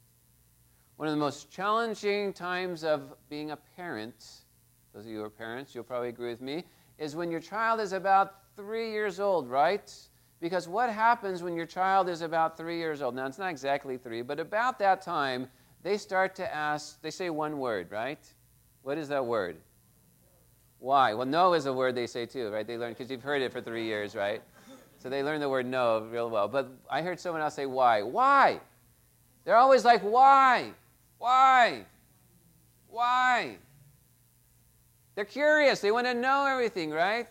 One 0.96 1.09
of 1.09 1.14
the 1.14 1.20
most 1.20 1.50
challenging 1.50 2.33
times 2.33 2.85
of 2.85 3.14
being 3.28 3.50
a 3.50 3.57
parent, 3.76 4.14
those 4.92 5.04
of 5.04 5.11
you 5.11 5.18
who 5.18 5.24
are 5.24 5.30
parents, 5.30 5.74
you'll 5.74 5.85
probably 5.85 6.09
agree 6.09 6.30
with 6.30 6.40
me, 6.40 6.64
is 6.98 7.16
when 7.16 7.30
your 7.30 7.40
child 7.40 7.80
is 7.80 7.92
about 7.92 8.35
three 8.57 8.90
years 8.90 9.20
old, 9.20 9.48
right? 9.48 9.92
Because 10.40 10.68
what 10.68 10.90
happens 10.90 11.42
when 11.42 11.57
your 11.57 11.66
child 11.66 12.09
is 12.09 12.20
about 12.20 12.57
three 12.57 12.78
years 12.78 13.02
old? 13.02 13.14
Now, 13.14 13.26
it's 13.26 13.38
not 13.38 13.50
exactly 13.50 13.96
three, 13.96 14.22
but 14.22 14.38
about 14.38 14.78
that 14.78 15.02
time, 15.02 15.48
they 15.83 15.96
start 15.96 16.35
to 16.37 16.54
ask, 16.54 17.00
they 17.02 17.11
say 17.11 17.30
one 17.30 17.59
word, 17.59 17.90
right? 17.90 18.18
What 18.83 18.98
is 18.98 19.09
that 19.09 19.24
word? 19.24 19.57
Why? 20.78 21.14
Well, 21.14 21.26
no 21.26 21.54
is 21.54 21.66
a 21.66 21.72
word 21.72 21.94
they 21.94 22.07
say 22.07 22.26
too, 22.26 22.50
right? 22.50 22.66
They 22.66 22.76
learn 22.76 22.90
because 22.90 23.11
you've 23.11 23.22
heard 23.22 23.42
it 23.42 23.52
for 23.52 23.61
three 23.61 23.85
years, 23.85 24.14
right? 24.14 24.42
So 24.98 25.09
they 25.09 25.22
learn 25.22 25.40
the 25.40 25.48
word 25.48 25.66
no 25.66 26.00
real 26.00 26.30
well. 26.30 26.48
But 26.48 26.70
I 26.90 27.02
heard 27.02 27.18
someone 27.20 27.42
else 27.42 27.54
say 27.54 27.66
why. 27.66 28.02
Why? 28.02 28.61
They're 29.44 29.57
always 29.57 29.85
like, 29.85 30.02
why? 30.02 30.72
Why? 31.18 31.85
Why? 32.88 33.57
They're 35.14 35.24
curious. 35.24 35.81
They 35.81 35.92
want 35.92 36.07
to 36.07 36.14
know 36.14 36.46
everything, 36.46 36.90
right? 36.90 37.29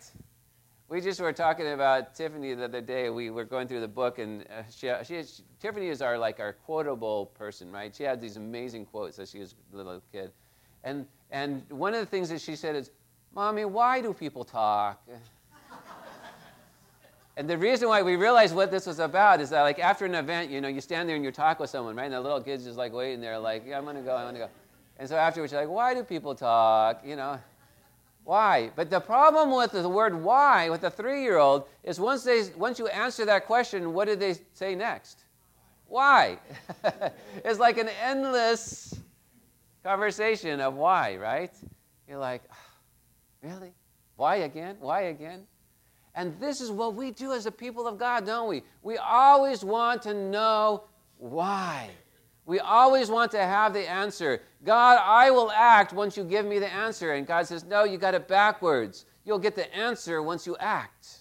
We 0.88 1.00
just 1.00 1.20
were 1.20 1.32
talking 1.32 1.72
about 1.72 2.14
Tiffany 2.14 2.54
the 2.54 2.64
other 2.64 2.80
day. 2.80 3.10
We 3.10 3.30
were 3.30 3.44
going 3.44 3.68
through 3.68 3.80
the 3.80 3.88
book, 3.88 4.18
and 4.18 4.42
uh, 4.42 4.62
she, 4.70 4.90
she, 5.04 5.22
she, 5.22 5.42
Tiffany 5.60 5.88
is 5.88 6.00
our 6.00 6.18
like 6.18 6.40
our 6.40 6.52
quotable 6.52 7.26
person, 7.26 7.70
right? 7.70 7.94
She 7.94 8.04
had 8.04 8.20
these 8.20 8.36
amazing 8.36 8.86
quotes 8.86 9.18
as 9.18 9.30
she 9.30 9.38
was 9.38 9.54
a 9.72 9.76
little 9.76 10.02
kid, 10.12 10.30
and 10.82 11.06
and 11.30 11.64
one 11.70 11.94
of 11.94 12.00
the 12.00 12.06
things 12.06 12.28
that 12.28 12.40
she 12.40 12.54
said 12.54 12.76
is, 12.76 12.90
"Mommy, 13.34 13.64
why 13.64 14.02
do 14.02 14.12
people 14.12 14.44
talk?" 14.44 15.02
and 17.36 17.48
the 17.48 17.58
reason 17.58 17.88
why 17.88 18.02
we 18.02 18.16
realized 18.16 18.54
what 18.54 18.70
this 18.70 18.86
was 18.86 18.98
about 18.98 19.40
is 19.40 19.50
that 19.50 19.62
like 19.62 19.78
after 19.78 20.04
an 20.04 20.14
event, 20.14 20.50
you 20.50 20.60
know, 20.60 20.68
you 20.68 20.82
stand 20.82 21.08
there 21.08 21.16
and 21.16 21.24
you 21.24 21.32
talk 21.32 21.60
with 21.60 21.70
someone, 21.70 21.96
right? 21.96 22.04
And 22.04 22.14
the 22.14 22.20
little 22.20 22.42
kid's 22.42 22.64
just 22.64 22.76
like 22.76 22.92
waiting 22.92 23.22
there, 23.22 23.38
like, 23.38 23.64
"Yeah, 23.66 23.78
I'm 23.78 23.86
gonna 23.86 24.02
go, 24.02 24.14
I'm 24.14 24.26
gonna 24.26 24.38
go," 24.38 24.50
and 24.98 25.08
so 25.08 25.16
afterwards, 25.16 25.52
you're 25.52 25.62
like, 25.62 25.70
"Why 25.70 25.94
do 25.94 26.04
people 26.04 26.34
talk?" 26.34 27.00
You 27.04 27.16
know. 27.16 27.40
Why? 28.24 28.70
But 28.74 28.90
the 28.90 29.00
problem 29.00 29.54
with 29.54 29.72
the 29.72 29.88
word 29.88 30.14
why 30.14 30.70
with 30.70 30.82
a 30.84 30.90
three 30.90 31.22
year 31.22 31.36
old 31.36 31.64
is 31.82 32.00
once, 32.00 32.24
they, 32.24 32.44
once 32.56 32.78
you 32.78 32.88
answer 32.88 33.26
that 33.26 33.46
question, 33.46 33.92
what 33.92 34.06
did 34.06 34.18
they 34.18 34.36
say 34.54 34.74
next? 34.74 35.24
Why? 35.86 36.38
it's 37.44 37.58
like 37.58 37.76
an 37.76 37.90
endless 38.02 38.98
conversation 39.82 40.60
of 40.60 40.74
why, 40.74 41.16
right? 41.16 41.52
You're 42.08 42.18
like, 42.18 42.42
oh, 42.50 43.48
really? 43.48 43.72
Why 44.16 44.36
again? 44.36 44.76
Why 44.80 45.02
again? 45.02 45.46
And 46.14 46.38
this 46.40 46.60
is 46.60 46.70
what 46.70 46.94
we 46.94 47.10
do 47.10 47.32
as 47.32 47.44
a 47.44 47.50
people 47.50 47.86
of 47.86 47.98
God, 47.98 48.24
don't 48.24 48.48
we? 48.48 48.62
We 48.82 48.96
always 48.96 49.64
want 49.64 50.02
to 50.02 50.14
know 50.14 50.84
why. 51.18 51.90
We 52.46 52.60
always 52.60 53.08
want 53.08 53.30
to 53.32 53.38
have 53.38 53.72
the 53.72 53.88
answer. 53.88 54.42
God, 54.64 54.98
I 55.02 55.30
will 55.30 55.50
act 55.50 55.92
once 55.92 56.16
you 56.16 56.24
give 56.24 56.44
me 56.44 56.58
the 56.58 56.72
answer. 56.72 57.12
And 57.12 57.26
God 57.26 57.46
says, 57.46 57.64
No, 57.64 57.84
you 57.84 57.96
got 57.96 58.14
it 58.14 58.28
backwards. 58.28 59.06
You'll 59.24 59.38
get 59.38 59.56
the 59.56 59.74
answer 59.74 60.22
once 60.22 60.46
you 60.46 60.56
act. 60.58 61.20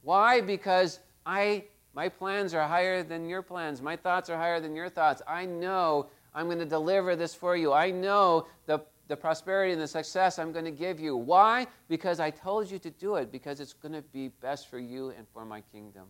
Why? 0.00 0.40
Because 0.40 1.00
I 1.26 1.64
my 1.94 2.08
plans 2.08 2.54
are 2.54 2.66
higher 2.66 3.02
than 3.02 3.28
your 3.28 3.42
plans. 3.42 3.82
My 3.82 3.96
thoughts 3.96 4.30
are 4.30 4.36
higher 4.36 4.60
than 4.60 4.74
your 4.74 4.88
thoughts. 4.88 5.20
I 5.26 5.44
know 5.44 6.06
I'm 6.34 6.46
going 6.46 6.58
to 6.58 6.64
deliver 6.64 7.16
this 7.16 7.34
for 7.34 7.54
you. 7.54 7.72
I 7.72 7.90
know 7.90 8.46
the, 8.66 8.80
the 9.08 9.16
prosperity 9.16 9.72
and 9.72 9.82
the 9.82 9.86
success 9.86 10.38
I'm 10.38 10.52
going 10.52 10.64
to 10.64 10.70
give 10.70 10.98
you. 10.98 11.16
Why? 11.16 11.66
Because 11.88 12.18
I 12.18 12.30
told 12.30 12.70
you 12.70 12.78
to 12.78 12.90
do 12.90 13.16
it, 13.16 13.30
because 13.30 13.60
it's 13.60 13.74
going 13.74 13.92
to 13.92 14.00
be 14.00 14.28
best 14.28 14.70
for 14.70 14.78
you 14.78 15.10
and 15.10 15.26
for 15.34 15.44
my 15.44 15.60
kingdom. 15.72 16.04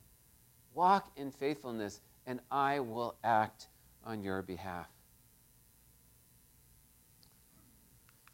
Walk 0.74 1.10
in 1.16 1.32
faithfulness 1.32 2.00
and 2.26 2.40
I 2.50 2.80
will 2.80 3.16
act 3.24 3.68
on 4.04 4.22
your 4.22 4.42
behalf. 4.42 4.88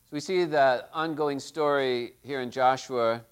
So 0.05 0.11
we 0.13 0.21
see 0.21 0.45
the 0.45 0.87
ongoing 0.93 1.39
story 1.39 2.15
here 2.23 2.41
in 2.41 2.51
Joshua. 2.51 3.23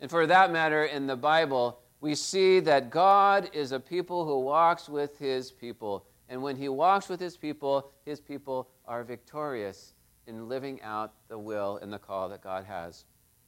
And 0.00 0.10
for 0.10 0.26
that 0.26 0.50
matter, 0.50 0.84
in 0.84 1.06
the 1.06 1.16
Bible, 1.16 1.80
we 2.00 2.14
see 2.14 2.60
that 2.60 2.90
God 2.90 3.50
is 3.52 3.72
a 3.72 3.80
people 3.80 4.24
who 4.24 4.40
walks 4.40 4.88
with 4.88 5.18
his 5.18 5.52
people. 5.52 6.06
And 6.28 6.42
when 6.42 6.56
he 6.56 6.68
walks 6.68 7.08
with 7.08 7.20
his 7.20 7.36
people, 7.36 7.90
his 8.04 8.20
people 8.20 8.68
are 8.86 9.04
victorious 9.04 9.94
in 10.26 10.48
living 10.48 10.80
out 10.82 11.12
the 11.28 11.38
will 11.38 11.78
and 11.82 11.92
the 11.92 11.98
call 11.98 12.28
that 12.30 12.42
God 12.42 12.64
has 12.64 13.04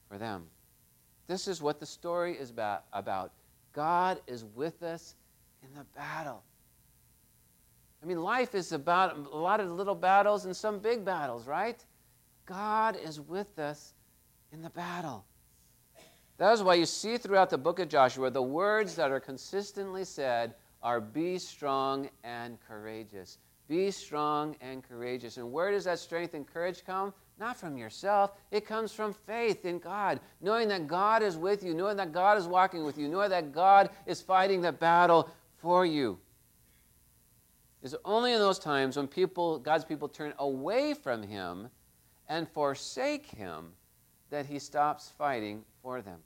for 0.07 0.17
them. 0.17 0.45
This 1.27 1.47
is 1.47 1.61
what 1.61 1.79
the 1.79 1.85
story 1.85 2.33
is 2.33 2.51
about. 2.51 3.31
God 3.73 4.19
is 4.27 4.45
with 4.55 4.81
us 4.81 5.15
in 5.63 5.73
the 5.75 5.85
battle. 5.95 6.43
I 8.01 8.05
mean, 8.05 8.21
life 8.21 8.55
is 8.55 8.71
about 8.71 9.17
a 9.31 9.37
lot 9.37 9.59
of 9.59 9.69
little 9.69 9.95
battles 9.95 10.45
and 10.45 10.55
some 10.55 10.79
big 10.79 11.03
battles, 11.03 11.47
right? 11.47 11.83
God 12.45 12.97
is 13.03 13.19
with 13.19 13.59
us 13.59 13.93
in 14.51 14.61
the 14.61 14.69
battle. 14.69 15.25
That 16.37 16.53
is 16.53 16.63
why 16.63 16.75
you 16.75 16.85
see 16.85 17.17
throughout 17.17 17.49
the 17.49 17.57
book 17.57 17.79
of 17.79 17.89
Joshua 17.89 18.31
the 18.31 18.41
words 18.41 18.95
that 18.95 19.11
are 19.11 19.19
consistently 19.19 20.05
said 20.05 20.55
are 20.81 21.01
be 21.01 21.37
strong 21.37 22.09
and 22.23 22.57
courageous. 22.65 23.37
Be 23.67 23.91
strong 23.91 24.55
and 24.61 24.81
courageous. 24.81 25.37
And 25.37 25.51
where 25.51 25.69
does 25.69 25.83
that 25.83 25.99
strength 25.99 26.33
and 26.33 26.47
courage 26.47 26.83
come? 26.85 27.13
Not 27.39 27.57
from 27.57 27.77
yourself. 27.77 28.31
It 28.51 28.65
comes 28.65 28.91
from 28.93 29.13
faith 29.13 29.65
in 29.65 29.79
God, 29.79 30.19
knowing 30.41 30.69
that 30.69 30.87
God 30.87 31.21
is 31.21 31.37
with 31.37 31.63
you, 31.63 31.73
knowing 31.73 31.97
that 31.97 32.11
God 32.11 32.37
is 32.37 32.47
walking 32.47 32.83
with 32.83 32.97
you, 32.97 33.07
knowing 33.07 33.29
that 33.29 33.53
God 33.53 33.89
is 34.05 34.21
fighting 34.21 34.61
the 34.61 34.71
battle 34.71 35.29
for 35.61 35.85
you. 35.85 36.19
It's 37.81 37.95
only 38.03 38.33
in 38.33 38.39
those 38.39 38.59
times 38.59 38.97
when 38.97 39.07
people, 39.07 39.59
God's 39.59 39.85
people 39.85 40.09
turn 40.09 40.33
away 40.37 40.93
from 40.93 41.23
Him 41.23 41.69
and 42.27 42.47
forsake 42.49 43.25
Him 43.25 43.71
that 44.29 44.45
He 44.45 44.59
stops 44.59 45.11
fighting 45.17 45.63
for 45.81 46.01
them. 46.01 46.19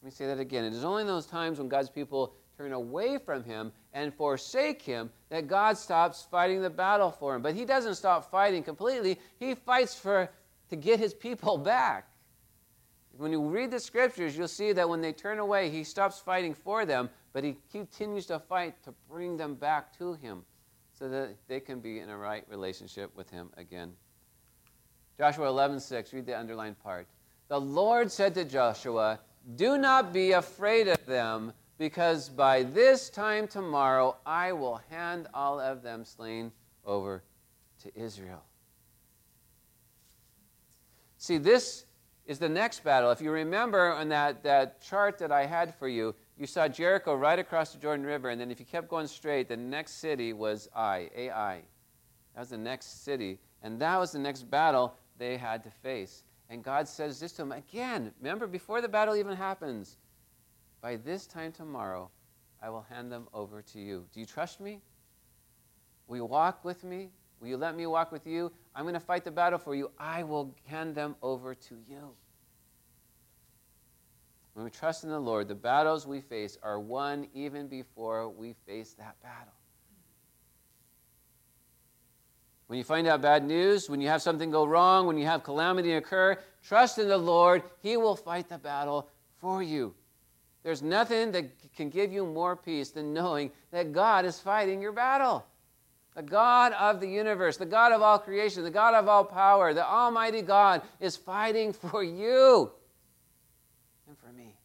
Let 0.00 0.06
me 0.06 0.10
say 0.10 0.26
that 0.26 0.40
again. 0.40 0.64
It 0.64 0.72
is 0.72 0.84
only 0.84 1.02
in 1.02 1.06
those 1.06 1.26
times 1.26 1.58
when 1.58 1.68
God's 1.68 1.90
people 1.90 2.34
turn 2.56 2.72
away 2.72 3.18
from 3.18 3.44
Him 3.44 3.72
and 3.92 4.14
forsake 4.14 4.80
Him 4.80 5.10
that 5.28 5.46
God 5.46 5.76
stops 5.76 6.26
fighting 6.30 6.62
the 6.62 6.70
battle 6.70 7.10
for 7.10 7.34
Him. 7.34 7.42
But 7.42 7.54
He 7.54 7.64
doesn't 7.64 7.96
stop 7.96 8.30
fighting 8.30 8.62
completely, 8.62 9.18
He 9.38 9.54
fights 9.54 9.94
for, 9.94 10.30
to 10.70 10.76
get 10.76 10.98
His 10.98 11.12
people 11.12 11.58
back. 11.74 12.08
When 13.18 13.32
you 13.32 13.40
read 13.48 13.70
the 13.70 13.80
scriptures, 13.80 14.36
you'll 14.36 14.48
see 14.48 14.72
that 14.72 14.88
when 14.88 15.00
they 15.00 15.12
turn 15.12 15.38
away, 15.38 15.70
he 15.70 15.84
stops 15.84 16.18
fighting 16.18 16.54
for 16.54 16.84
them, 16.84 17.08
but 17.32 17.44
he 17.44 17.56
continues 17.70 18.26
to 18.26 18.38
fight 18.38 18.82
to 18.84 18.92
bring 19.08 19.36
them 19.36 19.54
back 19.54 19.96
to 19.98 20.14
him 20.14 20.44
so 20.92 21.08
that 21.08 21.36
they 21.48 21.60
can 21.60 21.80
be 21.80 22.00
in 22.00 22.10
a 22.10 22.16
right 22.16 22.44
relationship 22.48 23.14
with 23.16 23.30
him 23.30 23.50
again. 23.56 23.96
Joshua 25.18 25.48
11:6, 25.48 26.12
read 26.12 26.26
the 26.26 26.38
underlined 26.38 26.78
part. 26.78 27.06
The 27.48 27.60
Lord 27.60 28.12
said 28.12 28.34
to 28.34 28.44
Joshua, 28.44 29.20
"Do 29.54 29.78
not 29.78 30.12
be 30.12 30.32
afraid 30.32 30.88
of 30.88 31.06
them, 31.06 31.54
because 31.78 32.28
by 32.28 32.64
this 32.64 33.08
time 33.08 33.48
tomorrow 33.48 34.18
I 34.26 34.52
will 34.52 34.76
hand 34.76 35.28
all 35.32 35.58
of 35.58 35.82
them 35.82 36.04
slain 36.04 36.52
over 36.84 37.22
to 37.80 37.98
Israel." 37.98 38.44
See, 41.18 41.38
this 41.38 41.85
is 42.26 42.38
the 42.38 42.48
next 42.48 42.82
battle. 42.82 43.10
If 43.10 43.20
you 43.20 43.30
remember 43.30 43.92
on 43.92 44.08
that, 44.08 44.42
that 44.42 44.80
chart 44.80 45.18
that 45.18 45.30
I 45.30 45.46
had 45.46 45.74
for 45.74 45.88
you, 45.88 46.14
you 46.36 46.46
saw 46.46 46.68
Jericho 46.68 47.14
right 47.14 47.38
across 47.38 47.72
the 47.72 47.78
Jordan 47.78 48.04
River, 48.04 48.30
and 48.30 48.40
then 48.40 48.50
if 48.50 48.58
you 48.58 48.66
kept 48.66 48.88
going 48.88 49.06
straight, 49.06 49.48
the 49.48 49.56
next 49.56 49.94
city 49.94 50.32
was 50.32 50.68
Ai, 50.74 51.08
Ai. 51.16 51.62
That 52.34 52.40
was 52.40 52.50
the 52.50 52.58
next 52.58 53.04
city, 53.04 53.38
and 53.62 53.80
that 53.80 53.98
was 53.98 54.12
the 54.12 54.18
next 54.18 54.50
battle 54.50 54.94
they 55.18 55.36
had 55.36 55.62
to 55.62 55.70
face. 55.70 56.24
And 56.50 56.62
God 56.62 56.86
says 56.86 57.18
this 57.18 57.32
to 57.32 57.38
them 57.38 57.52
again. 57.52 58.12
Remember, 58.20 58.46
before 58.46 58.80
the 58.80 58.88
battle 58.88 59.16
even 59.16 59.36
happens, 59.36 59.96
by 60.80 60.96
this 60.96 61.26
time 61.26 61.52
tomorrow, 61.52 62.10
I 62.62 62.70
will 62.70 62.86
hand 62.88 63.10
them 63.10 63.28
over 63.32 63.62
to 63.62 63.80
you. 63.80 64.06
Do 64.12 64.20
you 64.20 64.26
trust 64.26 64.60
me? 64.60 64.80
Will 66.06 66.16
you 66.16 66.24
walk 66.24 66.64
with 66.64 66.84
me? 66.84 67.10
Will 67.40 67.48
you 67.48 67.56
let 67.56 67.76
me 67.76 67.86
walk 67.86 68.12
with 68.12 68.26
you? 68.26 68.50
I'm 68.74 68.84
going 68.84 68.94
to 68.94 69.00
fight 69.00 69.24
the 69.24 69.30
battle 69.30 69.58
for 69.58 69.74
you. 69.74 69.90
I 69.98 70.22
will 70.22 70.54
hand 70.64 70.94
them 70.94 71.16
over 71.22 71.54
to 71.54 71.74
you. 71.88 72.14
When 74.54 74.64
we 74.64 74.70
trust 74.70 75.04
in 75.04 75.10
the 75.10 75.20
Lord, 75.20 75.48
the 75.48 75.54
battles 75.54 76.06
we 76.06 76.22
face 76.22 76.56
are 76.62 76.80
won 76.80 77.28
even 77.34 77.68
before 77.68 78.30
we 78.30 78.54
face 78.66 78.94
that 78.94 79.20
battle. 79.22 79.52
When 82.68 82.78
you 82.78 82.84
find 82.84 83.06
out 83.06 83.20
bad 83.20 83.44
news, 83.44 83.88
when 83.88 84.00
you 84.00 84.08
have 84.08 84.22
something 84.22 84.50
go 84.50 84.64
wrong, 84.64 85.06
when 85.06 85.18
you 85.18 85.26
have 85.26 85.44
calamity 85.44 85.92
occur, 85.92 86.38
trust 86.66 86.98
in 86.98 87.06
the 87.06 87.18
Lord. 87.18 87.62
He 87.80 87.96
will 87.96 88.16
fight 88.16 88.48
the 88.48 88.58
battle 88.58 89.08
for 89.40 89.62
you. 89.62 89.94
There's 90.62 90.82
nothing 90.82 91.30
that 91.32 91.50
can 91.76 91.90
give 91.90 92.12
you 92.12 92.26
more 92.26 92.56
peace 92.56 92.90
than 92.90 93.12
knowing 93.12 93.52
that 93.70 93.92
God 93.92 94.24
is 94.24 94.40
fighting 94.40 94.82
your 94.82 94.90
battle. 94.90 95.46
The 96.16 96.22
God 96.22 96.72
of 96.72 97.00
the 97.00 97.06
universe, 97.06 97.58
the 97.58 97.66
God 97.66 97.92
of 97.92 98.00
all 98.00 98.18
creation, 98.18 98.64
the 98.64 98.70
God 98.70 98.94
of 98.94 99.06
all 99.06 99.22
power, 99.22 99.74
the 99.74 99.86
Almighty 99.86 100.40
God 100.40 100.80
is 100.98 101.14
fighting 101.14 101.74
for 101.74 102.02
you 102.02 102.72
and 104.08 104.16
for 104.16 104.32
me. 104.32 104.56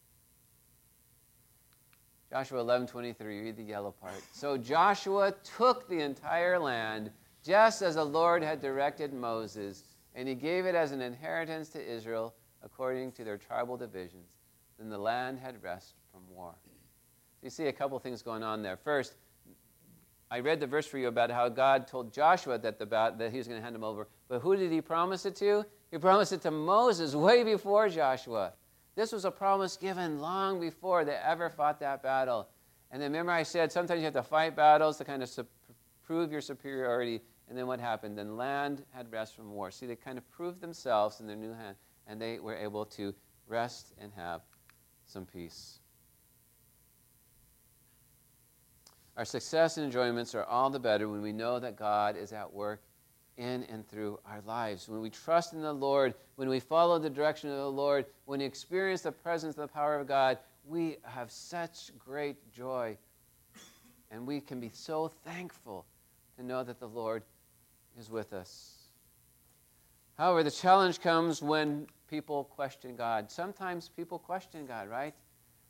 Joshua 2.30 2.60
11 2.60 2.86
23, 2.86 3.40
read 3.42 3.56
the 3.58 3.62
yellow 3.62 3.90
part. 3.90 4.14
So 4.32 4.56
Joshua 4.56 5.34
took 5.58 5.86
the 5.90 6.00
entire 6.00 6.58
land 6.58 7.10
just 7.44 7.82
as 7.82 7.96
the 7.96 8.04
Lord 8.04 8.42
had 8.42 8.62
directed 8.62 9.12
Moses, 9.12 9.84
and 10.14 10.26
he 10.26 10.34
gave 10.34 10.64
it 10.64 10.74
as 10.74 10.92
an 10.92 11.02
inheritance 11.02 11.68
to 11.70 11.84
Israel 11.84 12.34
according 12.64 13.12
to 13.12 13.24
their 13.24 13.36
tribal 13.36 13.76
divisions. 13.76 14.30
Then 14.78 14.88
the 14.88 14.96
land 14.96 15.38
had 15.38 15.62
rest 15.62 15.96
from 16.10 16.22
war. 16.34 16.54
So 16.64 17.40
you 17.42 17.50
see 17.50 17.66
a 17.66 17.72
couple 17.72 17.98
things 17.98 18.22
going 18.22 18.42
on 18.42 18.62
there. 18.62 18.78
First, 18.78 19.16
I 20.32 20.40
read 20.40 20.60
the 20.60 20.66
verse 20.66 20.86
for 20.86 20.96
you 20.96 21.08
about 21.08 21.30
how 21.30 21.50
God 21.50 21.86
told 21.86 22.10
Joshua 22.10 22.56
that, 22.60 22.78
the, 22.78 22.86
that 22.86 23.30
he 23.30 23.36
was 23.36 23.46
going 23.46 23.60
to 23.60 23.62
hand 23.62 23.76
him 23.76 23.84
over. 23.84 24.08
But 24.28 24.40
who 24.40 24.56
did 24.56 24.72
he 24.72 24.80
promise 24.80 25.26
it 25.26 25.36
to? 25.36 25.66
He 25.90 25.98
promised 25.98 26.32
it 26.32 26.40
to 26.40 26.50
Moses 26.50 27.14
way 27.14 27.44
before 27.44 27.90
Joshua. 27.90 28.54
This 28.94 29.12
was 29.12 29.26
a 29.26 29.30
promise 29.30 29.76
given 29.76 30.20
long 30.20 30.58
before 30.58 31.04
they 31.04 31.18
ever 31.22 31.50
fought 31.50 31.80
that 31.80 32.02
battle. 32.02 32.48
And 32.90 33.02
then 33.02 33.10
remember, 33.10 33.32
I 33.32 33.42
said 33.42 33.70
sometimes 33.70 33.98
you 33.98 34.06
have 34.06 34.14
to 34.14 34.22
fight 34.22 34.56
battles 34.56 34.96
to 34.96 35.04
kind 35.04 35.22
of 35.22 35.28
su- 35.28 35.46
prove 36.02 36.32
your 36.32 36.40
superiority. 36.40 37.20
And 37.50 37.58
then 37.58 37.66
what 37.66 37.78
happened? 37.78 38.16
Then 38.16 38.38
land 38.38 38.86
had 38.94 39.12
rest 39.12 39.36
from 39.36 39.52
war. 39.52 39.70
See, 39.70 39.84
they 39.84 39.96
kind 39.96 40.16
of 40.16 40.30
proved 40.30 40.62
themselves 40.62 41.20
in 41.20 41.26
their 41.26 41.36
new 41.36 41.52
hand, 41.52 41.76
and 42.06 42.18
they 42.18 42.38
were 42.38 42.56
able 42.56 42.86
to 42.86 43.14
rest 43.48 43.92
and 44.00 44.10
have 44.16 44.40
some 45.04 45.26
peace. 45.26 45.81
Our 49.16 49.24
success 49.24 49.76
and 49.76 49.84
enjoyments 49.86 50.34
are 50.34 50.44
all 50.44 50.70
the 50.70 50.80
better 50.80 51.08
when 51.08 51.20
we 51.20 51.32
know 51.32 51.58
that 51.58 51.76
God 51.76 52.16
is 52.16 52.32
at 52.32 52.52
work 52.52 52.82
in 53.36 53.64
and 53.64 53.86
through 53.86 54.18
our 54.26 54.40
lives. 54.46 54.88
When 54.88 55.00
we 55.00 55.10
trust 55.10 55.52
in 55.52 55.60
the 55.60 55.72
Lord, 55.72 56.14
when 56.36 56.48
we 56.48 56.60
follow 56.60 56.98
the 56.98 57.10
direction 57.10 57.50
of 57.50 57.56
the 57.56 57.70
Lord, 57.70 58.06
when 58.24 58.40
we 58.40 58.46
experience 58.46 59.02
the 59.02 59.12
presence 59.12 59.56
and 59.56 59.64
the 59.64 59.72
power 59.72 59.98
of 59.98 60.06
God, 60.06 60.38
we 60.64 60.96
have 61.04 61.30
such 61.30 61.90
great 61.98 62.50
joy. 62.52 62.96
And 64.10 64.26
we 64.26 64.40
can 64.40 64.60
be 64.60 64.70
so 64.72 65.08
thankful 65.24 65.86
to 66.36 66.42
know 66.42 66.62
that 66.62 66.78
the 66.78 66.88
Lord 66.88 67.22
is 67.98 68.10
with 68.10 68.32
us. 68.32 68.76
However, 70.18 70.42
the 70.42 70.50
challenge 70.50 71.00
comes 71.00 71.42
when 71.42 71.86
people 72.08 72.44
question 72.44 72.94
God. 72.94 73.30
Sometimes 73.30 73.88
people 73.88 74.18
question 74.18 74.66
God, 74.66 74.88
right? 74.88 75.14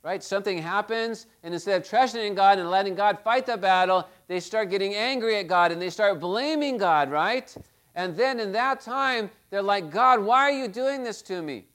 Right? 0.03 0.23
Something 0.23 0.59
happens, 0.59 1.27
and 1.45 1.55
instead 1.55 1.81
of 1.81 1.89
trusting 1.89 2.21
in 2.21 2.35
God 2.35 2.59
and 2.59 2.69
letting 2.71 2.97
God 2.97 3.21
fight 3.21 3.47
the 3.47 3.57
battle, 3.57 4.09
they 4.27 4.41
start 4.41 4.69
getting 4.69 4.95
angry 4.95 5.37
at 5.39 5.47
God 5.47 5.71
and 5.71 5.81
they 5.81 5.91
start 5.91 6.19
blaming 6.19 6.77
God, 6.77 7.09
right? 7.09 7.55
And 7.95 8.17
then 8.17 8.41
in 8.41 8.53
that 8.53 8.81
time, 8.81 9.31
they're 9.51 9.63
like, 9.63 9.91
God, 9.91 10.21
why 10.21 10.41
are 10.41 10.51
you 10.51 10.67
doing 10.67 11.05
this 11.05 11.23
to 11.23 11.41
me? 11.41 11.67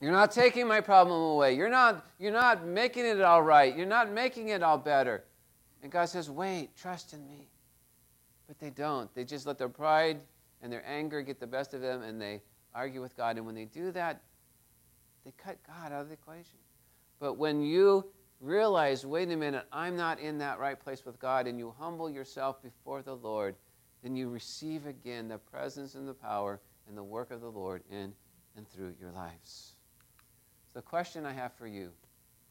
You're 0.00 0.12
not 0.12 0.32
taking 0.32 0.66
my 0.66 0.80
problem 0.80 1.20
away. 1.20 1.54
You're 1.54 1.68
not, 1.68 2.06
you're 2.18 2.32
not 2.32 2.64
making 2.64 3.04
it 3.04 3.20
all 3.20 3.42
right. 3.42 3.76
You're 3.76 3.86
not 3.86 4.10
making 4.10 4.48
it 4.48 4.62
all 4.62 4.78
better. 4.78 5.24
And 5.82 5.92
God 5.92 6.08
says, 6.08 6.30
wait, 6.30 6.74
trust 6.74 7.12
in 7.12 7.26
me. 7.26 7.48
But 8.48 8.58
they 8.58 8.70
don't. 8.70 9.14
They 9.14 9.24
just 9.24 9.46
let 9.46 9.58
their 9.58 9.68
pride 9.68 10.20
and 10.62 10.72
their 10.72 10.82
anger 10.86 11.20
get 11.20 11.38
the 11.38 11.46
best 11.46 11.74
of 11.74 11.82
them 11.82 12.02
and 12.02 12.20
they 12.20 12.40
argue 12.74 13.02
with 13.02 13.16
God. 13.16 13.36
And 13.36 13.44
when 13.44 13.54
they 13.54 13.66
do 13.66 13.92
that, 13.92 14.22
they 15.24 15.32
cut 15.36 15.58
God 15.66 15.92
out 15.92 16.02
of 16.02 16.08
the 16.08 16.14
equation. 16.14 16.58
But 17.20 17.34
when 17.34 17.60
you 17.60 18.06
realize, 18.40 19.04
wait 19.04 19.30
a 19.30 19.36
minute, 19.36 19.66
I'm 19.70 19.96
not 19.96 20.18
in 20.18 20.38
that 20.38 20.58
right 20.58 20.80
place 20.80 21.04
with 21.04 21.20
God, 21.20 21.46
and 21.46 21.58
you 21.58 21.74
humble 21.78 22.10
yourself 22.10 22.62
before 22.62 23.02
the 23.02 23.14
Lord, 23.14 23.54
then 24.02 24.16
you 24.16 24.30
receive 24.30 24.86
again 24.86 25.28
the 25.28 25.38
presence 25.38 25.94
and 25.94 26.08
the 26.08 26.14
power 26.14 26.60
and 26.88 26.96
the 26.96 27.04
work 27.04 27.30
of 27.30 27.42
the 27.42 27.50
Lord 27.50 27.82
in 27.90 28.14
and 28.56 28.66
through 28.68 28.94
your 28.98 29.12
lives. 29.12 29.74
So, 30.72 30.78
the 30.78 30.82
question 30.82 31.26
I 31.26 31.32
have 31.32 31.52
for 31.52 31.66
you 31.66 31.90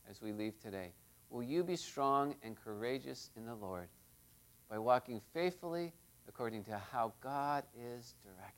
as 0.09 0.21
we 0.21 0.31
leave 0.31 0.59
today 0.59 0.93
will 1.31 1.43
you 1.43 1.63
be 1.63 1.75
strong 1.75 2.35
and 2.43 2.55
courageous 2.55 3.31
in 3.35 3.45
the 3.45 3.55
Lord 3.55 3.87
by 4.69 4.77
walking 4.77 5.21
faithfully 5.33 5.93
according 6.27 6.63
to 6.65 6.79
how 6.91 7.13
God 7.21 7.63
is 7.75 8.13
directing? 8.23 8.53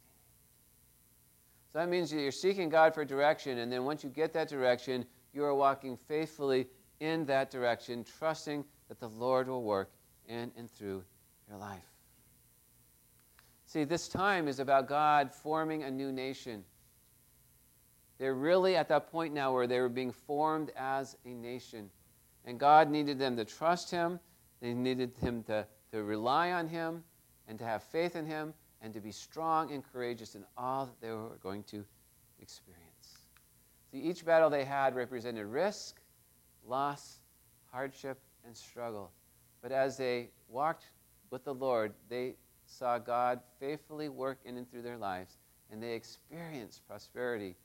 So, 1.72 1.80
that 1.80 1.88
means 1.88 2.12
you're 2.12 2.32
seeking 2.32 2.68
God 2.68 2.94
for 2.94 3.06
direction, 3.06 3.60
and 3.60 3.72
then 3.72 3.86
once 3.86 4.04
you 4.04 4.10
get 4.10 4.34
that 4.34 4.50
direction, 4.50 5.06
you 5.34 5.44
are 5.44 5.56
walking 5.56 5.98
faithfully 5.98 6.68
in 7.00 7.26
that 7.26 7.50
direction, 7.50 8.06
trusting 8.18 8.64
that 8.90 9.00
the 9.00 9.08
Lord 9.08 9.48
will 9.48 9.64
work 9.64 9.92
in 10.28 10.52
and 10.58 10.70
through 10.70 11.04
your 11.50 11.58
life. 11.58 11.80
See, 13.66 13.86
this 13.86 14.08
time 14.08 14.48
is 14.48 14.60
about 14.60 14.88
God 14.88 15.34
forming 15.34 15.84
a 15.84 15.92
new 15.92 16.12
nation. 16.12 16.64
They're 18.18 18.36
really 18.36 18.76
at 18.76 18.90
that 18.90 19.10
point 19.12 19.34
now 19.34 19.54
where 19.54 19.66
they 19.66 19.80
were 19.80 19.90
being 19.90 20.12
formed 20.12 20.72
as 20.76 21.16
a 21.26 21.30
nation. 21.30 21.90
And 22.46 22.60
God 22.60 22.90
needed 22.90 23.18
them 23.18 23.38
to 23.38 23.46
trust 23.46 23.90
Him, 23.90 24.20
they 24.62 24.74
needed 24.74 25.14
Him 25.22 25.44
to, 25.44 25.66
to 25.92 26.04
rely 26.04 26.52
on 26.52 26.68
Him, 26.68 27.04
and 27.48 27.58
to 27.60 27.66
have 27.66 27.82
faith 27.82 28.16
in 28.16 28.26
Him, 28.26 28.54
and 28.82 28.94
to 28.94 29.00
be 29.00 29.12
strong 29.12 29.72
and 29.72 29.84
courageous 29.92 30.36
in 30.36 30.44
all 30.58 30.86
that 30.86 31.00
they 31.02 31.12
were 31.12 31.38
going 31.42 31.64
to 31.64 31.86
experience. 32.42 32.81
See, 33.92 34.00
each 34.00 34.26
battle 34.26 34.50
they 34.50 34.66
had 34.66 34.96
represented 34.96 35.46
risk, 35.48 36.00
loss, 36.66 37.20
hardship, 37.72 38.20
and 38.46 38.56
struggle. 38.56 39.12
But 39.62 39.72
as 39.72 39.98
they 39.98 40.30
walked 40.48 40.86
with 41.30 41.44
the 41.44 41.54
Lord, 41.54 41.94
they 42.10 42.36
saw 42.66 42.98
God 42.98 43.42
faithfully 43.60 44.10
work 44.10 44.40
in 44.46 44.58
and 44.58 44.70
through 44.70 44.82
their 44.82 44.98
lives, 44.98 45.38
and 45.72 45.82
they 45.82 45.94
experienced 45.94 46.88
prosperity 46.88 47.56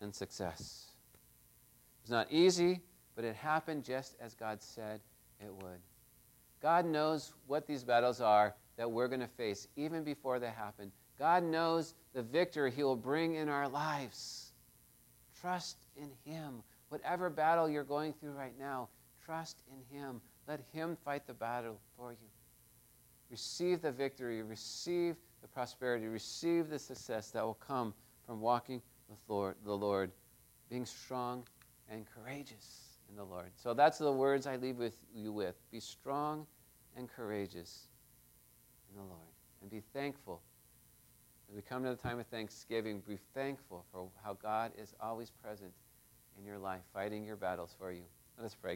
and 0.00 0.14
success. 0.14 0.86
It 1.14 2.02
was 2.04 2.10
not 2.10 2.30
easy, 2.30 2.80
but 3.16 3.24
it 3.24 3.34
happened 3.34 3.84
just 3.84 4.16
as 4.20 4.34
God 4.34 4.62
said 4.62 5.00
it 5.40 5.52
would. 5.62 5.80
God 6.62 6.86
knows 6.86 7.32
what 7.46 7.66
these 7.66 7.84
battles 7.84 8.20
are 8.20 8.54
that 8.76 8.90
we're 8.90 9.08
going 9.08 9.20
to 9.20 9.26
face 9.26 9.68
even 9.76 10.04
before 10.04 10.38
they 10.38 10.48
happen. 10.48 10.90
God 11.18 11.44
knows 11.44 11.94
the 12.12 12.22
victory 12.22 12.70
He 12.70 12.82
will 12.82 12.96
bring 12.96 13.34
in 13.34 13.48
our 13.48 13.68
lives. 13.68 14.43
Trust 15.44 15.76
in 15.94 16.08
Him. 16.24 16.62
Whatever 16.88 17.28
battle 17.28 17.68
you're 17.68 17.84
going 17.84 18.14
through 18.14 18.30
right 18.30 18.58
now, 18.58 18.88
trust 19.22 19.62
in 19.70 19.94
Him. 19.94 20.22
Let 20.48 20.60
Him 20.72 20.96
fight 21.04 21.26
the 21.26 21.34
battle 21.34 21.78
for 21.98 22.12
you. 22.12 22.28
Receive 23.30 23.82
the 23.82 23.92
victory, 23.92 24.40
receive 24.40 25.16
the 25.42 25.48
prosperity, 25.48 26.06
receive 26.06 26.70
the 26.70 26.78
success 26.78 27.30
that 27.32 27.44
will 27.44 27.58
come 27.66 27.92
from 28.26 28.40
walking 28.40 28.80
with 29.10 29.18
Lord, 29.28 29.56
the 29.66 29.76
Lord, 29.76 30.12
being 30.70 30.86
strong 30.86 31.44
and 31.90 32.06
courageous 32.06 32.96
in 33.10 33.16
the 33.16 33.24
Lord. 33.24 33.50
So 33.54 33.74
that's 33.74 33.98
the 33.98 34.10
words 34.10 34.46
I 34.46 34.56
leave 34.56 34.78
with 34.78 34.96
you 35.14 35.30
with. 35.30 35.56
Be 35.70 35.78
strong 35.78 36.46
and 36.96 37.06
courageous 37.06 37.88
in 38.90 38.96
the 38.96 39.06
Lord. 39.06 39.20
And 39.60 39.70
be 39.70 39.82
thankful 39.92 40.40
as 41.48 41.54
we 41.54 41.62
come 41.62 41.84
to 41.84 41.90
the 41.90 41.96
time 41.96 42.18
of 42.18 42.26
Thanksgiving, 42.26 43.02
be 43.06 43.18
thankful 43.34 43.84
for 43.92 44.08
how 44.22 44.34
God 44.34 44.72
is 44.78 44.94
always 45.00 45.30
present 45.30 45.72
in 46.38 46.44
your 46.44 46.58
life, 46.58 46.80
fighting 46.92 47.24
your 47.24 47.36
battles 47.36 47.74
for 47.78 47.92
you. 47.92 48.02
Let 48.38 48.46
us 48.46 48.56
pray. 48.60 48.72